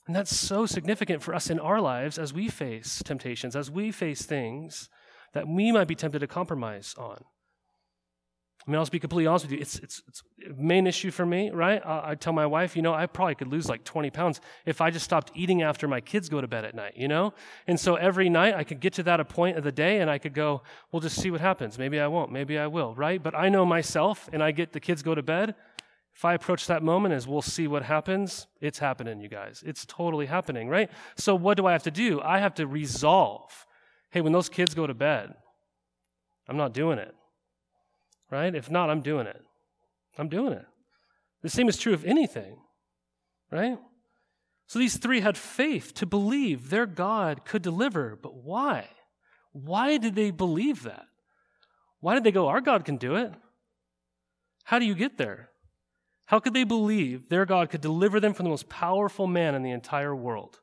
[0.07, 3.91] And that's so significant for us in our lives as we face temptations, as we
[3.91, 4.89] face things
[5.33, 7.23] that we might be tempted to compromise on.
[8.65, 9.59] I mean, I'll be completely honest with you.
[9.59, 10.23] It's, it's, it's
[10.57, 11.85] main issue for me, right?
[11.85, 14.81] I, I tell my wife, you know, I probably could lose like 20 pounds if
[14.81, 17.33] I just stopped eating after my kids go to bed at night, you know?
[17.67, 20.17] And so every night I could get to that point of the day and I
[20.17, 21.77] could go, we'll just see what happens.
[21.77, 22.31] Maybe I won't.
[22.31, 23.21] Maybe I will, right?
[23.21, 25.53] But I know myself and I get the kids go to bed
[26.15, 29.61] if I approach that moment as we'll see what happens, it's happening, you guys.
[29.65, 30.89] It's totally happening, right?
[31.17, 32.21] So what do I have to do?
[32.21, 33.65] I have to resolve.
[34.11, 35.33] Hey, when those kids go to bed,
[36.47, 37.13] I'm not doing it.
[38.31, 38.55] Right?
[38.55, 39.41] If not, I'm doing it.
[40.17, 40.65] I'm doing it.
[41.41, 42.57] The same is true of anything,
[43.51, 43.77] right?
[44.67, 48.87] So these three had faith to believe their God could deliver, but why?
[49.51, 51.05] Why did they believe that?
[51.99, 53.33] Why did they go, Our God can do it?
[54.63, 55.49] How do you get there?
[56.25, 59.63] How could they believe their God could deliver them from the most powerful man in
[59.63, 60.59] the entire world?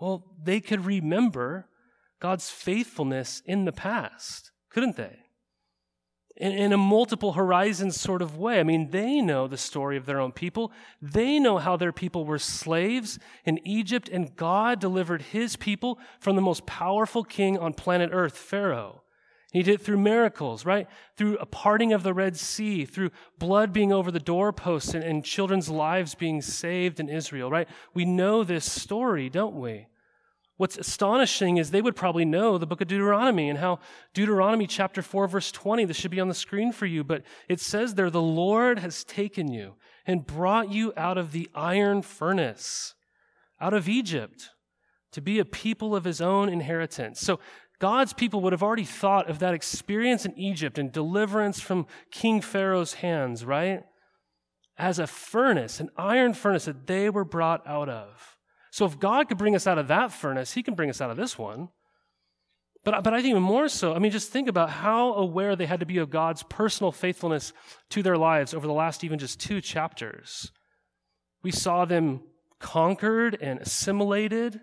[0.00, 1.68] Well, they could remember
[2.20, 5.18] God's faithfulness in the past, couldn't they?
[6.36, 8.58] In, in, a multiple horizons sort of way.
[8.58, 10.72] I mean, they know the story of their own people.
[11.00, 16.34] They know how their people were slaves in Egypt, and God delivered his people from
[16.34, 19.03] the most powerful king on planet Earth, Pharaoh.
[19.54, 20.88] He did it through miracles, right?
[21.16, 25.24] Through a parting of the Red Sea, through blood being over the doorposts and, and,
[25.24, 27.68] children's lives being saved in Israel, right?
[27.94, 29.86] We know this story, don't we?
[30.56, 33.78] What's astonishing is they would probably know the book of Deuteronomy and how
[34.12, 37.60] Deuteronomy chapter 4, verse 20, this should be on the screen for you, but it
[37.60, 42.96] says there, the Lord has taken you and brought you out of the iron furnace,
[43.60, 44.50] out of Egypt,
[45.14, 47.20] to be a people of his own inheritance.
[47.20, 47.38] So
[47.84, 52.40] God's people would have already thought of that experience in Egypt and deliverance from King
[52.40, 53.82] Pharaoh's hands, right?
[54.78, 58.38] As a furnace, an iron furnace that they were brought out of.
[58.70, 61.10] So if God could bring us out of that furnace, he can bring us out
[61.10, 61.68] of this one.
[62.84, 65.66] But, but I think even more so, I mean, just think about how aware they
[65.66, 67.52] had to be of God's personal faithfulness
[67.90, 70.50] to their lives over the last even just two chapters.
[71.42, 72.22] We saw them
[72.60, 74.62] conquered and assimilated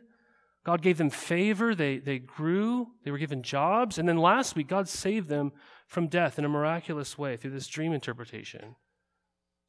[0.63, 1.73] God gave them favor.
[1.73, 2.89] They, they grew.
[3.03, 3.97] They were given jobs.
[3.97, 5.51] And then last week, God saved them
[5.87, 8.75] from death in a miraculous way through this dream interpretation.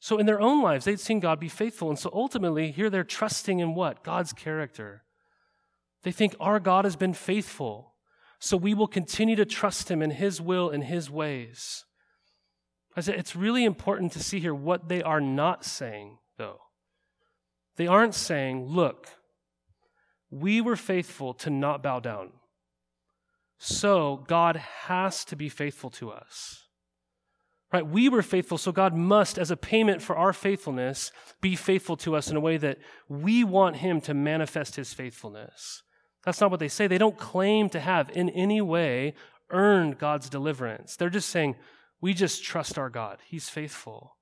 [0.01, 1.89] So in their own lives, they'd seen God be faithful.
[1.89, 4.05] And so ultimately, here they're trusting in what?
[4.05, 5.05] God's character.
[6.03, 7.95] They think our God has been faithful.
[8.39, 11.85] So we will continue to trust him in his will and his ways.
[12.97, 16.59] I said, it's really important to see here what they are not saying, though.
[17.77, 19.09] They aren't saying, look,
[20.33, 22.31] we were faithful to not bow down.
[23.59, 26.59] So God has to be faithful to us.
[27.73, 27.87] Right?
[27.87, 32.17] We were faithful, so God must, as a payment for our faithfulness, be faithful to
[32.17, 35.83] us in a way that we want Him to manifest His faithfulness.
[36.25, 36.87] That's not what they say.
[36.87, 39.15] They don't claim to have in any way
[39.51, 40.97] earned God's deliverance.
[40.97, 41.57] They're just saying,
[42.01, 43.19] we just trust our God.
[43.27, 44.17] He's faithful.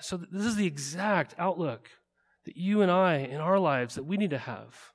[0.00, 1.90] So, this is the exact outlook
[2.44, 4.92] that you and I in our lives that we need to have.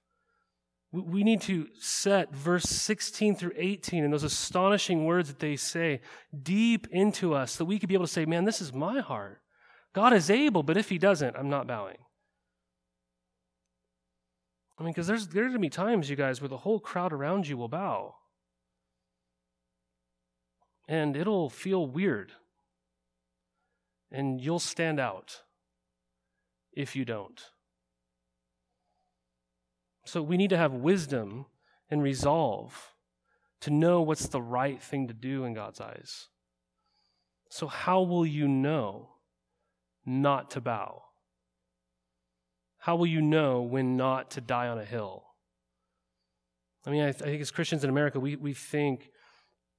[0.91, 5.99] We need to set verse 16 through 18 and those astonishing words that they say
[6.41, 9.01] deep into us so that we could be able to say, man, this is my
[9.01, 9.41] heart.
[9.93, 11.97] God is able, but if he doesn't, I'm not bowing.
[14.77, 17.13] I mean, because there's, there's going to be times, you guys, where the whole crowd
[17.13, 18.15] around you will bow.
[20.87, 22.33] And it'll feel weird.
[24.11, 25.41] And you'll stand out
[26.75, 27.41] if you don't.
[30.05, 31.45] So we need to have wisdom
[31.89, 32.93] and resolve
[33.61, 36.27] to know what's the right thing to do in God's eyes.
[37.49, 39.09] So, how will you know
[40.05, 41.03] not to bow?
[42.79, 45.23] How will you know when not to die on a hill?
[46.85, 49.09] I mean, I, th- I think as Christians in America, we, we think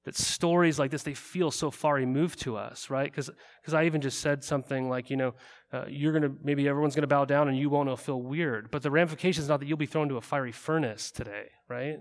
[0.07, 3.11] that stories like this they feel so far removed to us right?
[3.11, 5.33] Because because i even just said something like you know
[5.73, 8.71] uh, you're gonna maybe everyone's gonna bow down and you won't feel weird.
[8.71, 11.97] But the ramification is not that you'll be thrown to a fiery furnace today right?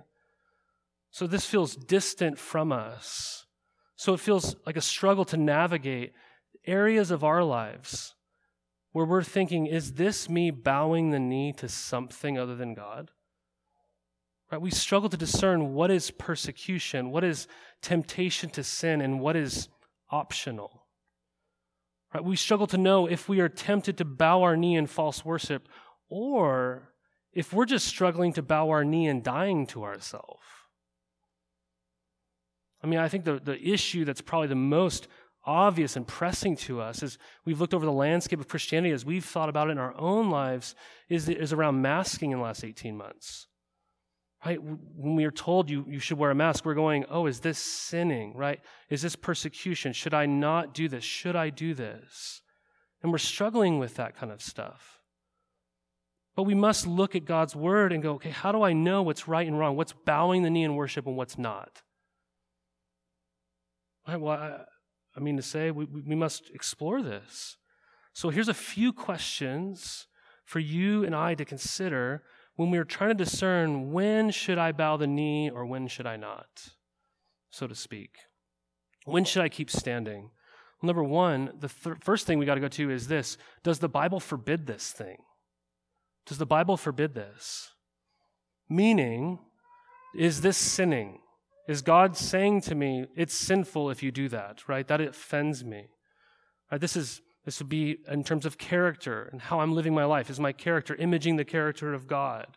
[1.11, 3.47] So this feels distant from us.
[3.97, 6.13] So it feels like a struggle to navigate
[6.65, 8.15] areas of our lives
[8.93, 13.11] where we're thinking is this me bowing the knee to something other than god
[14.51, 14.61] Right?
[14.61, 17.49] We struggle to discern what is persecution, what is
[17.83, 19.69] temptation to sin, and what is
[20.11, 20.87] optional.
[22.15, 22.25] Right?
[22.25, 25.69] We struggle to know if we are tempted to bow our knee in false worship
[26.09, 26.93] or
[27.33, 30.41] if we're just struggling to bow our knee and dying to ourselves.
[32.83, 35.09] I mean, I think the, the issue that's probably the most
[35.45, 39.25] obvious and pressing to us as we've looked over the landscape of Christianity, as we've
[39.25, 40.75] thought about it in our own lives,
[41.09, 43.49] is, is around masking in the last 18 months.
[44.45, 44.63] Right?
[44.63, 47.59] When we are told you, you should wear a mask, we're going, oh, is this
[47.59, 48.35] sinning?
[48.37, 48.61] Right?
[48.91, 49.93] Is this persecution?
[49.93, 51.05] Should I not do this?
[51.05, 52.43] Should I do this?
[53.03, 55.01] And we're struggling with that kind of stuff.
[56.37, 59.27] But we must look at God's word and go, okay, how do I know what's
[59.27, 59.75] right and wrong?
[59.75, 61.83] What's bowing the knee in worship and what's not?
[64.07, 64.61] Right, well, I,
[65.17, 67.57] I mean to say, we, we must explore this.
[68.13, 70.07] So here's a few questions
[70.45, 72.23] for you and I to consider
[72.57, 76.07] when we are trying to discern when should I bow the knee or when should
[76.07, 76.71] I not,
[77.51, 78.17] so to speak.
[79.05, 80.31] When should I keep standing?
[80.83, 83.89] Number one, the th- first thing we got to go to is this Does the
[83.89, 85.19] Bible forbid this thing?
[86.27, 87.71] Does the Bible forbid this?
[88.69, 89.39] Meaning,
[90.15, 91.21] is this sinning?
[91.69, 94.87] Is God saying to me, it's sinful if you do that, right?
[94.87, 95.87] That offends me.
[96.71, 96.81] Right?
[96.81, 100.29] This is this would be in terms of character and how I'm living my life.
[100.29, 102.49] Is my character imaging the character of God?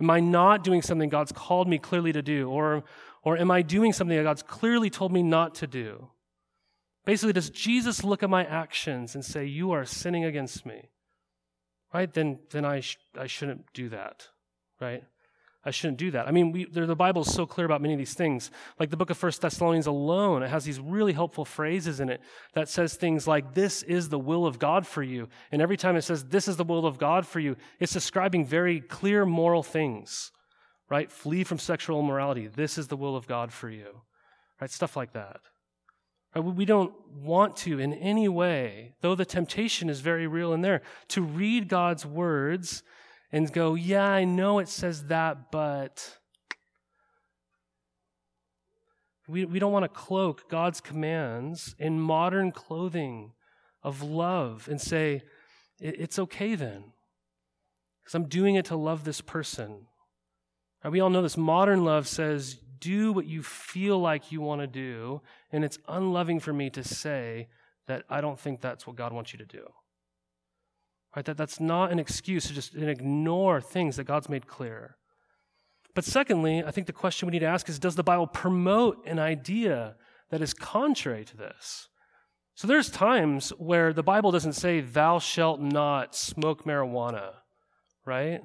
[0.00, 2.50] Am I not doing something God's called me clearly to do?
[2.50, 2.82] Or,
[3.22, 6.08] or am I doing something that God's clearly told me not to do?
[7.06, 10.90] Basically, does Jesus look at my actions and say, You are sinning against me?
[11.94, 12.12] Right?
[12.12, 14.26] Then, then I, sh- I shouldn't do that.
[14.80, 15.04] Right?
[15.64, 16.28] I shouldn't do that.
[16.28, 18.50] I mean, we, the Bible is so clear about many of these things.
[18.78, 22.20] Like the book of First Thessalonians alone, it has these really helpful phrases in it
[22.54, 25.28] that says things like, This is the will of God for you.
[25.50, 28.46] And every time it says, This is the will of God for you, it's describing
[28.46, 30.30] very clear moral things,
[30.88, 31.10] right?
[31.10, 32.46] Flee from sexual immorality.
[32.46, 34.02] This is the will of God for you,
[34.60, 34.70] right?
[34.70, 35.40] Stuff like that.
[36.36, 36.44] Right?
[36.44, 40.82] We don't want to, in any way, though the temptation is very real in there,
[41.08, 42.84] to read God's words
[43.30, 46.18] and go, yeah, I know it says that, but
[49.26, 53.32] we, we don't want to cloak God's commands in modern clothing
[53.82, 55.22] of love and say,
[55.80, 56.84] it's okay then,
[58.02, 59.86] because I'm doing it to love this person.
[60.84, 61.36] Uh, we all know this.
[61.36, 65.20] Modern love says, do what you feel like you want to do,
[65.52, 67.48] and it's unloving for me to say
[67.86, 69.66] that I don't think that's what God wants you to do.
[71.18, 71.24] Right?
[71.24, 74.98] That, that's not an excuse to just ignore things that God's made clear.
[75.92, 79.04] But secondly, I think the question we need to ask is Does the Bible promote
[79.04, 79.96] an idea
[80.30, 81.88] that is contrary to this?
[82.54, 87.32] So there's times where the Bible doesn't say, thou shalt not smoke marijuana,
[88.06, 88.42] right?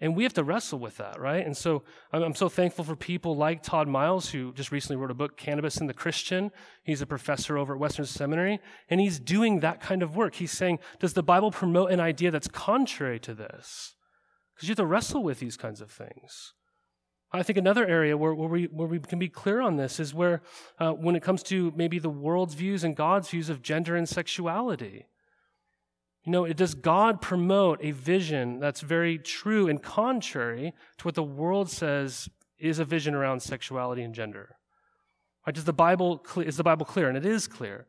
[0.00, 1.44] And we have to wrestle with that, right?
[1.44, 1.82] And so
[2.12, 5.78] I'm so thankful for people like Todd Miles, who just recently wrote a book, Cannabis
[5.78, 6.52] and the Christian.
[6.84, 10.36] He's a professor over at Western Seminary, and he's doing that kind of work.
[10.36, 13.94] He's saying, does the Bible promote an idea that's contrary to this?
[14.54, 16.52] Because you have to wrestle with these kinds of things.
[17.32, 20.14] I think another area where, where, we, where we can be clear on this is
[20.14, 20.42] where,
[20.78, 24.08] uh, when it comes to maybe the world's views and God's views of gender and
[24.08, 25.06] sexuality.
[26.28, 31.22] You know, does God promote a vision that's very true and contrary to what the
[31.22, 34.56] world says is a vision around sexuality and gender?
[35.46, 35.54] Right?
[35.54, 37.08] Does the Bible is the Bible clear?
[37.08, 37.86] And it is clear,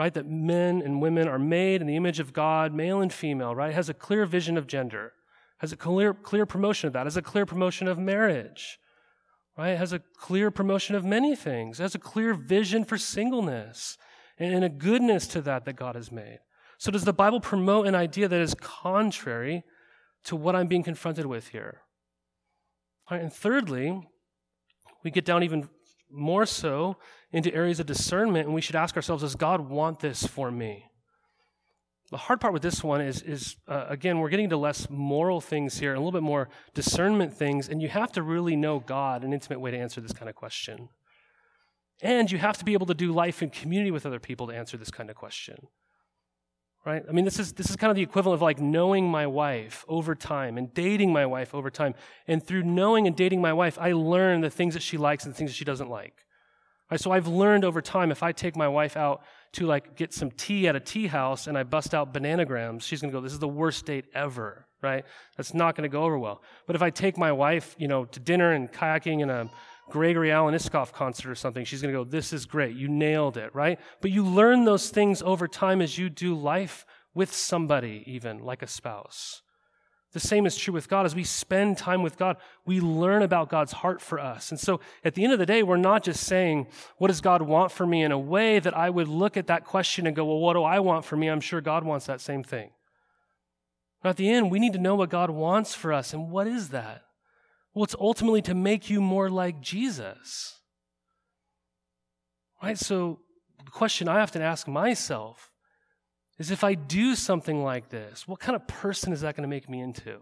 [0.00, 0.12] right?
[0.12, 3.70] That men and women are made in the image of God, male and female, right?
[3.70, 5.12] It has a clear vision of gender,
[5.58, 8.80] has a clear, clear promotion of that, has a clear promotion of marriage,
[9.56, 9.74] right?
[9.74, 13.96] It has a clear promotion of many things, has a clear vision for singleness
[14.40, 16.40] and a goodness to that that God has made.
[16.78, 19.64] So, does the Bible promote an idea that is contrary
[20.24, 21.82] to what I'm being confronted with here?
[23.08, 24.02] and thirdly,
[25.04, 25.68] we get down even
[26.10, 26.96] more so
[27.32, 30.86] into areas of discernment, and we should ask ourselves Does God want this for me?
[32.10, 35.40] The hard part with this one is, is uh, again, we're getting to less moral
[35.40, 38.78] things here, and a little bit more discernment things, and you have to really know
[38.78, 40.88] God, an intimate way to answer this kind of question.
[42.02, 44.54] And you have to be able to do life in community with other people to
[44.54, 45.56] answer this kind of question
[46.86, 47.02] right?
[47.06, 49.84] I mean, this is, this is kind of the equivalent of like knowing my wife
[49.88, 51.94] over time and dating my wife over time.
[52.28, 55.34] And through knowing and dating my wife, I learn the things that she likes and
[55.34, 56.24] the things that she doesn't like.
[56.88, 59.24] Right, so I've learned over time if I take my wife out
[59.54, 63.00] to like get some tea at a tea house and I bust out bananagrams, she's
[63.00, 65.04] going to go, this is the worst date ever, right?
[65.36, 66.42] That's not going to go over well.
[66.68, 69.50] But if I take my wife, you know, to dinner and kayaking in a
[69.90, 72.76] Gregory Alan Isakov concert or something, she's going to go, This is great.
[72.76, 73.78] You nailed it, right?
[74.00, 76.84] But you learn those things over time as you do life
[77.14, 79.42] with somebody, even like a spouse.
[80.12, 81.04] The same is true with God.
[81.04, 84.50] As we spend time with God, we learn about God's heart for us.
[84.50, 86.68] And so at the end of the day, we're not just saying,
[86.98, 89.64] What does God want for me in a way that I would look at that
[89.64, 91.28] question and go, Well, what do I want for me?
[91.28, 92.70] I'm sure God wants that same thing.
[94.02, 96.12] But at the end, we need to know what God wants for us.
[96.12, 97.02] And what is that?
[97.76, 100.60] Well, it's ultimately to make you more like Jesus.
[102.62, 102.78] Right?
[102.78, 103.18] So,
[103.62, 105.52] the question I often ask myself
[106.38, 109.48] is if I do something like this, what kind of person is that going to
[109.48, 110.20] make me into?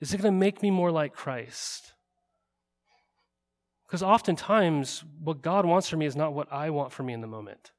[0.00, 1.94] Is it going to make me more like Christ?
[3.86, 7.22] Because oftentimes, what God wants for me is not what I want for me in
[7.22, 7.72] the moment.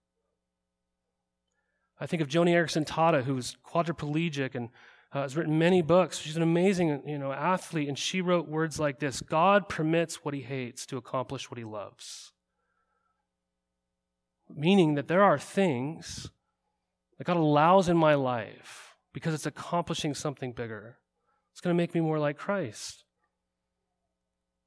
[2.00, 4.70] I think of Joni Eareckson Tada, who's quadriplegic and
[5.14, 6.20] uh, has written many books.
[6.20, 10.34] She's an amazing, you know, athlete, and she wrote words like this: "God permits what
[10.34, 12.32] He hates to accomplish what He loves."
[14.54, 16.30] Meaning that there are things
[17.18, 20.98] that God allows in my life because it's accomplishing something bigger.
[21.52, 23.04] It's going to make me more like Christ.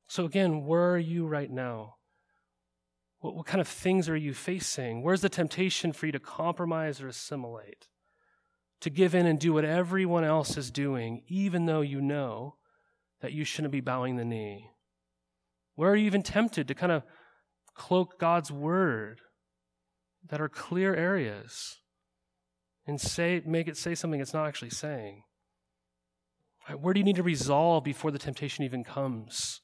[0.06, 1.96] So again, where are you right now?
[3.20, 5.02] What, what kind of things are you facing?
[5.02, 7.88] Where's the temptation for you to compromise or assimilate?
[8.84, 12.56] To give in and do what everyone else is doing, even though you know
[13.22, 14.68] that you shouldn't be bowing the knee?
[15.74, 17.02] Where are you even tempted to kind of
[17.74, 19.22] cloak God's word
[20.28, 21.78] that are clear areas
[22.86, 25.22] and say, make it say something it's not actually saying?
[26.78, 29.62] Where do you need to resolve before the temptation even comes?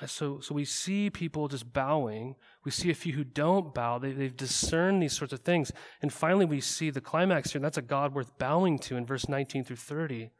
[0.00, 2.34] Uh, so, so we see people just bowing.
[2.64, 3.98] We see a few who don't bow.
[3.98, 5.70] They, they've discerned these sorts of things.
[6.02, 7.58] And finally, we see the climax here.
[7.58, 10.30] And that's a God worth bowing to in verse 19 through 30.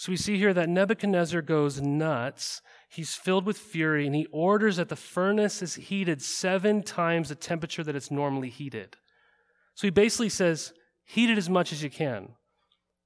[0.00, 2.62] So we see here that Nebuchadnezzar goes nuts.
[2.88, 7.34] He's filled with fury, and he orders that the furnace is heated seven times the
[7.34, 8.96] temperature that it's normally heated.
[9.74, 10.72] So he basically says,
[11.04, 12.28] heat it as much as you can.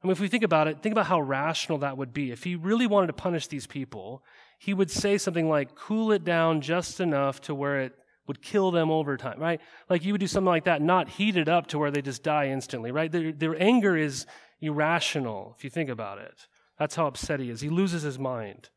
[0.05, 2.30] I mean, if we think about it, think about how rational that would be.
[2.30, 4.22] If he really wanted to punish these people,
[4.59, 7.93] he would say something like, cool it down just enough to where it
[8.27, 9.61] would kill them over time, right?
[9.89, 12.23] Like you would do something like that, not heat it up to where they just
[12.23, 13.13] die instantly, right?
[13.13, 14.27] Their, their anger is
[14.61, 16.47] irrational, if you think about it.
[16.79, 17.61] That's how upset he is.
[17.61, 18.71] He loses his mind.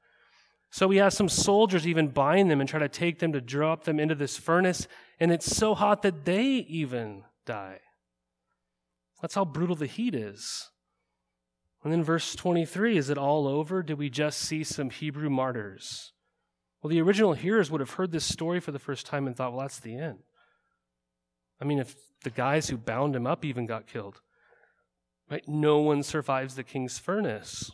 [0.69, 3.85] So he has some soldiers even bind them and try to take them to drop
[3.85, 4.87] them into this furnace,
[5.19, 7.79] and it's so hot that they even die.
[9.21, 10.69] That's how brutal the heat is.
[11.87, 13.81] And then verse 23 is it all over?
[13.81, 16.11] Did we just see some Hebrew martyrs?
[16.83, 19.53] Well, the original hearers would have heard this story for the first time and thought,
[19.53, 20.17] well, that's the end.
[21.61, 24.19] I mean, if the guys who bound him up even got killed,
[25.31, 25.47] right?
[25.47, 27.71] No one survives the king's furnace.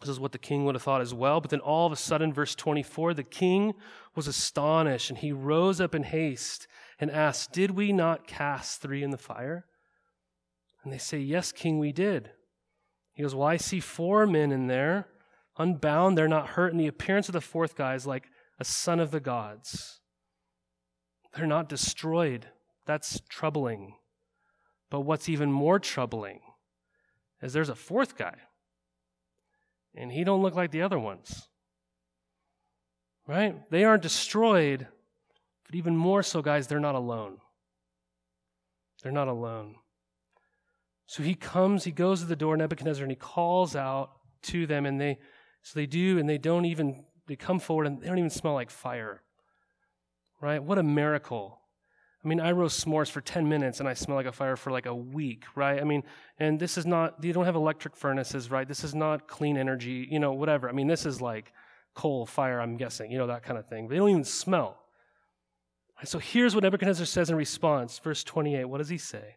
[0.00, 1.40] This is what the king would have thought as well.
[1.40, 3.74] But then all of a sudden, verse 24, the king
[4.14, 6.68] was astonished and he rose up in haste
[7.00, 9.66] and asked, Did we not cast three in the fire?
[10.84, 12.30] And they say, Yes, King, we did.
[13.18, 15.08] He goes, Well, I see four men in there,
[15.56, 19.00] unbound, they're not hurt, and the appearance of the fourth guy is like a son
[19.00, 19.98] of the gods.
[21.34, 22.46] They're not destroyed.
[22.86, 23.96] That's troubling.
[24.88, 26.42] But what's even more troubling
[27.42, 28.36] is there's a fourth guy,
[29.96, 31.48] and he don't look like the other ones.
[33.26, 33.68] Right?
[33.68, 34.86] They aren't destroyed,
[35.66, 37.38] but even more so, guys, they're not alone.
[39.02, 39.74] They're not alone.
[41.08, 44.10] So he comes, he goes to the door, Nebuchadnezzar, and he calls out
[44.42, 45.18] to them, and they
[45.62, 48.52] so they do, and they don't even they come forward and they don't even smell
[48.52, 49.22] like fire.
[50.40, 50.62] Right?
[50.62, 51.60] What a miracle.
[52.22, 54.70] I mean, I roast s'mores for 10 minutes and I smell like a fire for
[54.70, 55.80] like a week, right?
[55.80, 56.02] I mean,
[56.38, 58.66] and this is not, you don't have electric furnaces, right?
[58.68, 60.68] This is not clean energy, you know, whatever.
[60.68, 61.52] I mean, this is like
[61.94, 63.88] coal, fire, I'm guessing, you know, that kind of thing.
[63.88, 64.78] They don't even smell.
[66.04, 68.64] So here's what Nebuchadnezzar says in response, verse 28.
[68.64, 69.36] What does he say?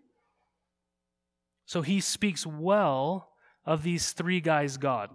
[1.71, 3.29] So he speaks well
[3.65, 5.09] of these three guys' God.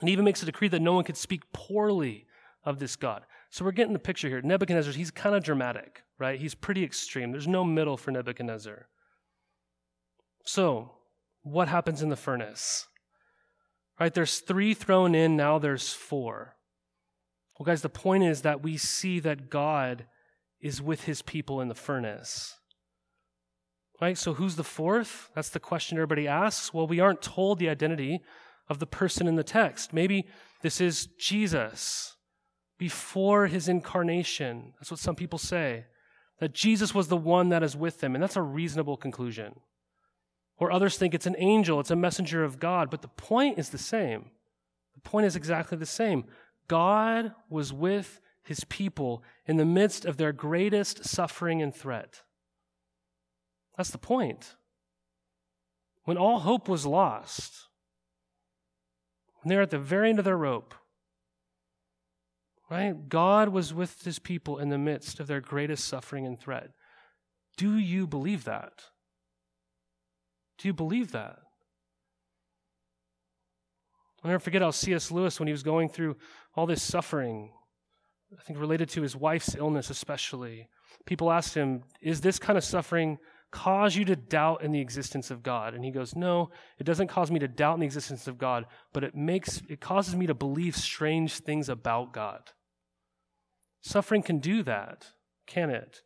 [0.00, 2.24] And even makes a decree that no one could speak poorly
[2.64, 3.24] of this God.
[3.50, 4.40] So we're getting the picture here.
[4.40, 6.40] Nebuchadnezzar, he's kind of dramatic, right?
[6.40, 7.30] He's pretty extreme.
[7.30, 8.88] There's no middle for Nebuchadnezzar.
[10.46, 10.92] So,
[11.42, 12.86] what happens in the furnace?
[14.00, 16.56] Right, there's three thrown in, now there's four.
[17.58, 20.06] Well, guys, the point is that we see that God
[20.58, 22.59] is with his people in the furnace.
[24.00, 25.30] Right, so who's the fourth?
[25.34, 26.72] That's the question everybody asks.
[26.72, 28.22] Well, we aren't told the identity
[28.68, 29.92] of the person in the text.
[29.92, 30.26] Maybe
[30.62, 32.16] this is Jesus
[32.78, 34.72] before his incarnation.
[34.78, 35.84] That's what some people say.
[36.38, 39.56] That Jesus was the one that is with them, and that's a reasonable conclusion.
[40.56, 43.68] Or others think it's an angel, it's a messenger of God, but the point is
[43.68, 44.30] the same.
[44.94, 46.24] The point is exactly the same.
[46.68, 52.22] God was with his people in the midst of their greatest suffering and threat.
[53.76, 54.56] That's the point.
[56.04, 57.68] When all hope was lost,
[59.40, 60.74] when they're at the very end of their rope,
[62.70, 63.08] right?
[63.08, 66.70] God was with his people in the midst of their greatest suffering and threat.
[67.56, 68.84] Do you believe that?
[70.58, 71.38] Do you believe that?
[74.22, 75.10] I'll never forget how C.S.
[75.10, 76.16] Lewis, when he was going through
[76.54, 77.50] all this suffering,
[78.38, 80.68] I think related to his wife's illness especially,
[81.06, 83.18] people asked him, Is this kind of suffering
[83.50, 85.74] cause you to doubt in the existence of God?
[85.74, 88.66] And he goes, No, it doesn't cause me to doubt in the existence of God,
[88.92, 92.50] but it makes it causes me to believe strange things about God.
[93.82, 95.06] Suffering can do that,
[95.46, 96.02] can it?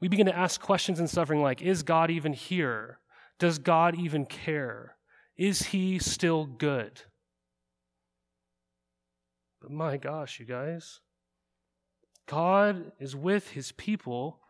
[0.00, 2.98] We begin to ask questions in suffering like, is God even here?
[3.38, 4.96] Does God even care?
[5.36, 7.02] Is he still good?
[9.60, 11.00] But my gosh, you guys,
[12.26, 14.40] God is with his people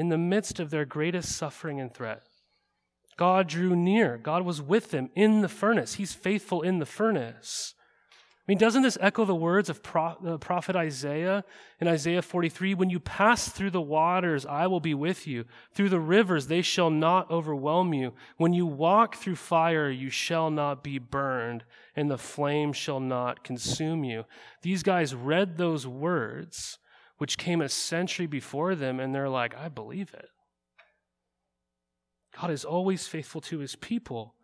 [0.00, 2.22] in the midst of their greatest suffering and threat.
[3.18, 4.16] God drew near.
[4.16, 5.96] God was with them in the furnace.
[5.96, 7.74] He's faithful in the furnace.
[7.76, 11.44] I mean, doesn't this echo the words of the uh, prophet Isaiah
[11.82, 12.72] in Isaiah 43?
[12.72, 15.44] When you pass through the waters, I will be with you.
[15.74, 18.14] Through the rivers, they shall not overwhelm you.
[18.38, 23.44] When you walk through fire, you shall not be burned, and the flame shall not
[23.44, 24.24] consume you.
[24.62, 26.78] These guys read those words
[27.20, 30.30] which came a century before them, and they're like, I believe it.
[32.40, 34.36] God is always faithful to his people.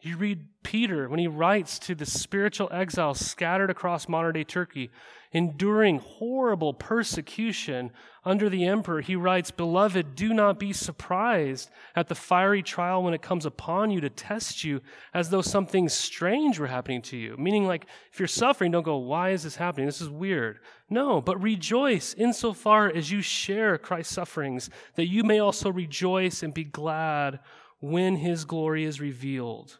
[0.00, 4.90] You read Peter when he writes to the spiritual exiles scattered across modern day Turkey,
[5.32, 7.90] enduring horrible persecution
[8.24, 9.00] under the emperor.
[9.00, 13.90] He writes, Beloved, do not be surprised at the fiery trial when it comes upon
[13.90, 14.82] you to test you
[15.12, 17.36] as though something strange were happening to you.
[17.36, 19.86] Meaning, like, if you're suffering, don't go, Why is this happening?
[19.86, 20.60] This is weird.
[20.88, 26.54] No, but rejoice insofar as you share Christ's sufferings, that you may also rejoice and
[26.54, 27.40] be glad
[27.80, 29.78] when his glory is revealed.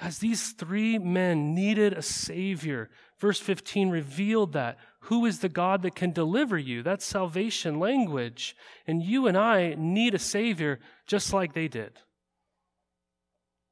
[0.00, 2.90] Guys, these three men needed a Savior.
[3.18, 4.78] Verse 15 revealed that.
[5.02, 6.82] Who is the God that can deliver you?
[6.82, 8.54] That's salvation language.
[8.86, 11.92] And you and I need a Savior just like they did.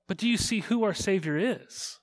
[0.09, 1.99] But do you see who our Savior is?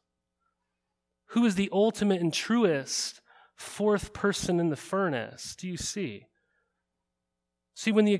[1.29, 3.21] Who is the ultimate and truest
[3.55, 5.55] fourth person in the furnace?
[5.55, 6.25] Do you see?
[7.73, 8.19] See, when, the,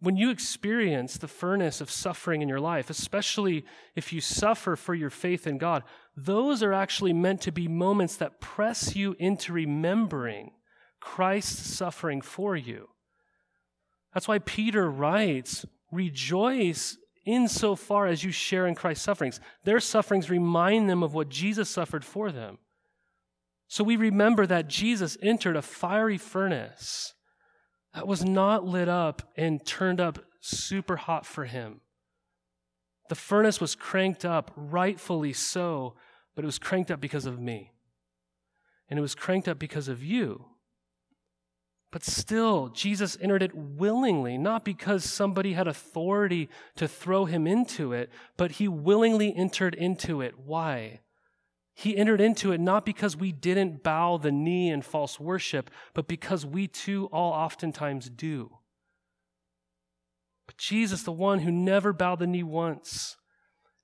[0.00, 3.64] when you experience the furnace of suffering in your life, especially
[3.96, 5.82] if you suffer for your faith in God,
[6.16, 10.52] those are actually meant to be moments that press you into remembering
[11.00, 12.88] Christ's suffering for you.
[14.14, 16.96] That's why Peter writes, Rejoice
[17.26, 19.40] insofar as you share in Christ's sufferings.
[19.64, 22.58] Their sufferings remind them of what Jesus suffered for them.
[23.66, 27.14] So we remember that Jesus entered a fiery furnace
[27.94, 31.80] that was not lit up and turned up super hot for him.
[33.08, 35.94] The furnace was cranked up, rightfully so,
[36.34, 37.72] but it was cranked up because of me.
[38.88, 40.44] And it was cranked up because of you.
[41.90, 47.92] But still, Jesus entered it willingly, not because somebody had authority to throw him into
[47.92, 50.38] it, but he willingly entered into it.
[50.38, 51.00] Why?
[51.78, 56.08] He entered into it not because we didn't bow the knee in false worship, but
[56.08, 58.58] because we too all oftentimes do.
[60.48, 63.16] But Jesus, the one who never bowed the knee once,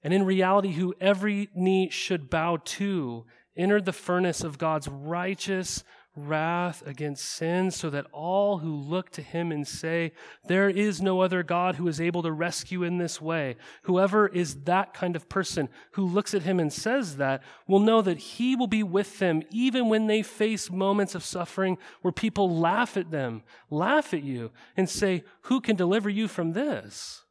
[0.02, 3.26] and in reality, who every knee should bow to,
[3.56, 5.84] entered the furnace of God's righteous,
[6.16, 10.12] wrath against sin so that all who look to him and say,
[10.46, 14.62] There is no other God who is able to rescue in this way, whoever is
[14.64, 18.54] that kind of person who looks at him and says that will know that he
[18.54, 23.10] will be with them even when they face moments of suffering where people laugh at
[23.10, 27.22] them, laugh at you, and say, Who can deliver you from this?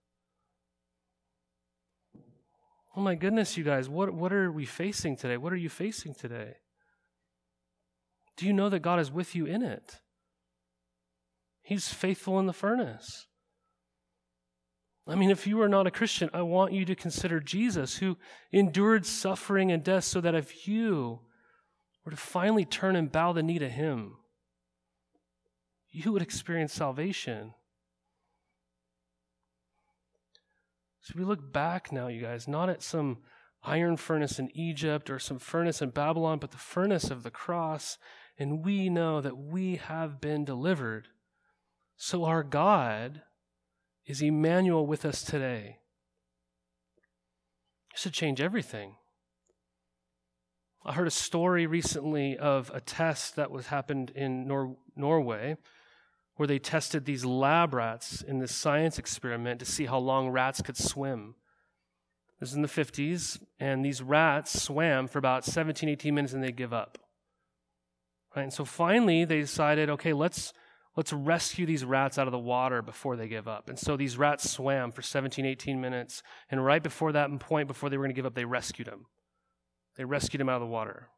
[2.96, 5.38] Oh my goodness, you guys, what, what are we facing today?
[5.38, 6.58] What are you facing today?
[8.38, 10.00] Do you know that God is with you in it?
[11.62, 13.28] He's faithful in the furnace.
[15.08, 18.18] I mean, if you are not a Christian, I want you to consider Jesus, who
[18.52, 21.20] endured suffering and death so that if you
[22.06, 24.16] were to finally turn and bow the knee to Him,
[25.92, 27.54] you would experience salvation.
[31.02, 33.20] So we look back now, you guys, not at some
[33.62, 37.98] iron furnace in Egypt or some furnace in Babylon, but the furnace of the cross
[38.38, 41.08] and we know that we have been delivered.
[41.96, 43.22] So our God
[44.06, 45.78] is Emmanuel with us today.
[47.94, 48.96] It should change everything.
[50.86, 55.58] I heard a story recently of a test that was happened in Nor- Norway
[56.36, 60.62] where they tested these lab rats in this science experiment to see how long rats
[60.62, 61.36] could swim.
[62.40, 66.44] This is in the 50s, and these rats swam for about 17, 18 minutes and
[66.44, 66.98] they give up.
[68.36, 68.44] Right?
[68.44, 70.54] And so finally they decided, okay, let's
[70.96, 73.68] let's rescue these rats out of the water before they give up.
[73.70, 76.22] And so these rats swam for 17, 18 minutes,
[76.52, 79.06] and right before that point, before they were going to give up, they rescued them.
[79.98, 81.10] They rescued them out of the water.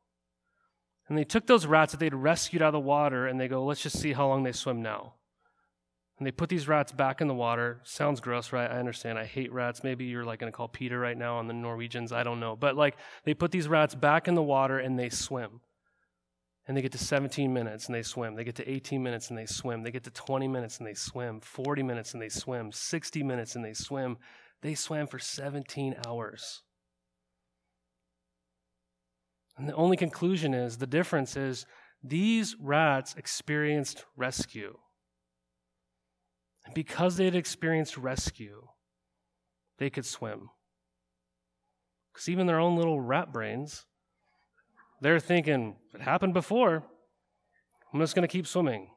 [1.08, 3.64] And they took those rats that they'd rescued out of the water and they go,
[3.64, 5.14] let's just see how long they swim now.
[6.18, 7.82] And they put these rats back in the water.
[7.84, 8.72] Sounds gross, right?
[8.72, 9.20] I understand.
[9.20, 9.84] I hate rats.
[9.84, 12.12] Maybe you're like going to call PETA right now on the Norwegians.
[12.12, 12.56] I don't know.
[12.56, 15.62] But like they put these rats back in the water and they swim
[16.68, 18.36] and they get to 17 minutes and they swim.
[18.36, 19.84] They get to 18 minutes and they swim.
[19.84, 21.40] They get to 20 minutes and they swim.
[21.42, 22.72] 40 minutes and they swim.
[22.72, 24.18] 60 minutes and they swim.
[24.62, 26.64] They swam for 17 hours.
[29.58, 31.66] And the only conclusion is the difference is
[32.04, 34.78] these rats experienced rescue.
[36.66, 38.68] And because they had experienced rescue,
[39.78, 40.50] they could swim.
[42.12, 43.86] Because even their own little rat brains
[45.02, 46.84] they're thinking, it happened before.
[47.94, 48.90] I'm just going to keep swimming.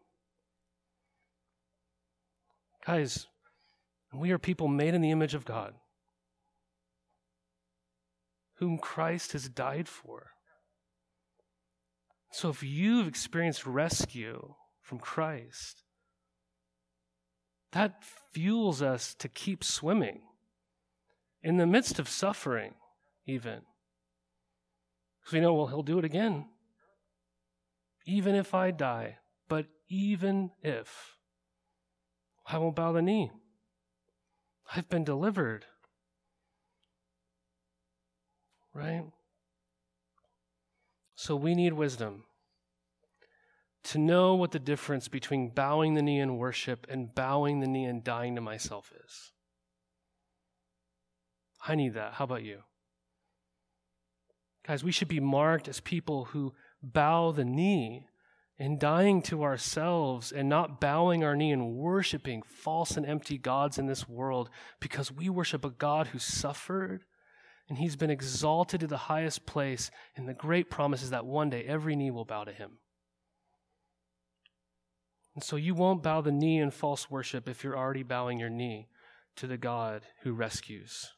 [2.86, 3.26] Guys,
[4.14, 5.74] we are people made in the image of God,
[8.56, 10.30] whom Christ has died for.
[12.32, 15.82] So if you've experienced rescue from Christ,
[17.72, 20.22] that fuels us to keep swimming
[21.42, 22.74] in the midst of suffering,
[23.26, 23.60] even.
[25.28, 26.46] Because we know, well, he'll do it again.
[28.06, 31.18] Even if I die, but even if,
[32.46, 33.30] I won't bow the knee.
[34.74, 35.66] I've been delivered.
[38.72, 39.04] Right?
[41.14, 42.24] So we need wisdom
[43.84, 47.84] to know what the difference between bowing the knee in worship and bowing the knee
[47.84, 49.32] and dying to myself is.
[51.66, 52.14] I need that.
[52.14, 52.62] How about you?
[54.68, 56.52] Guys, we should be marked as people who
[56.82, 58.06] bow the knee
[58.58, 63.78] in dying to ourselves and not bowing our knee and worshiping false and empty gods
[63.78, 67.04] in this world because we worship a God who suffered
[67.66, 69.90] and he's been exalted to the highest place.
[70.14, 72.72] And the great promise is that one day every knee will bow to him.
[75.34, 78.50] And so you won't bow the knee in false worship if you're already bowing your
[78.50, 78.88] knee
[79.36, 81.12] to the God who rescues.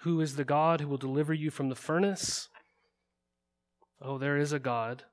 [0.00, 2.48] Who is the God who will deliver you from the furnace?
[4.00, 5.04] Oh, there is a God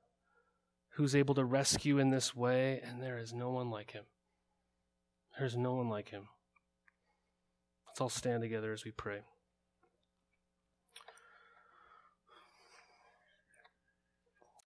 [0.94, 4.04] who's able to rescue in this way, and there is no one like him.
[5.38, 6.28] There's no one like him.
[7.88, 9.20] Let's all stand together as we pray.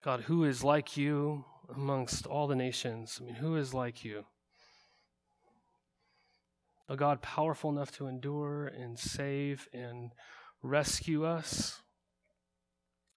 [0.02, 1.44] God, who is like you
[1.74, 3.18] amongst all the nations?
[3.20, 4.24] I mean, who is like you?
[6.88, 10.12] A God powerful enough to endure and save and
[10.62, 11.82] rescue us.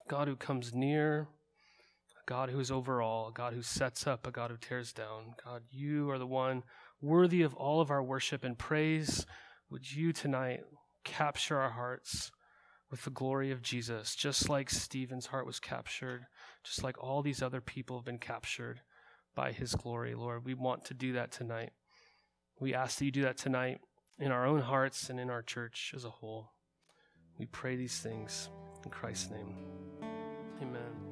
[0.10, 1.30] God who comes near,
[2.26, 5.36] God who is over all, God who sets up, a God who tears down.
[5.44, 6.64] God, you are the one
[7.02, 9.26] worthy of all of our worship and praise.
[9.70, 10.62] Would you tonight
[11.06, 12.32] capture our hearts
[12.90, 16.26] with the glory of Jesus, just like Stephen's heart was captured,
[16.64, 18.82] just like all these other people have been captured
[19.34, 20.46] by his glory, Lord?
[20.46, 21.72] We want to do that tonight.
[22.62, 23.82] We ask that you do that tonight
[24.20, 26.52] in our own hearts and in our church as a whole.
[27.40, 28.50] We pray these things
[28.86, 29.56] in Christ's name.
[30.62, 31.11] Amen.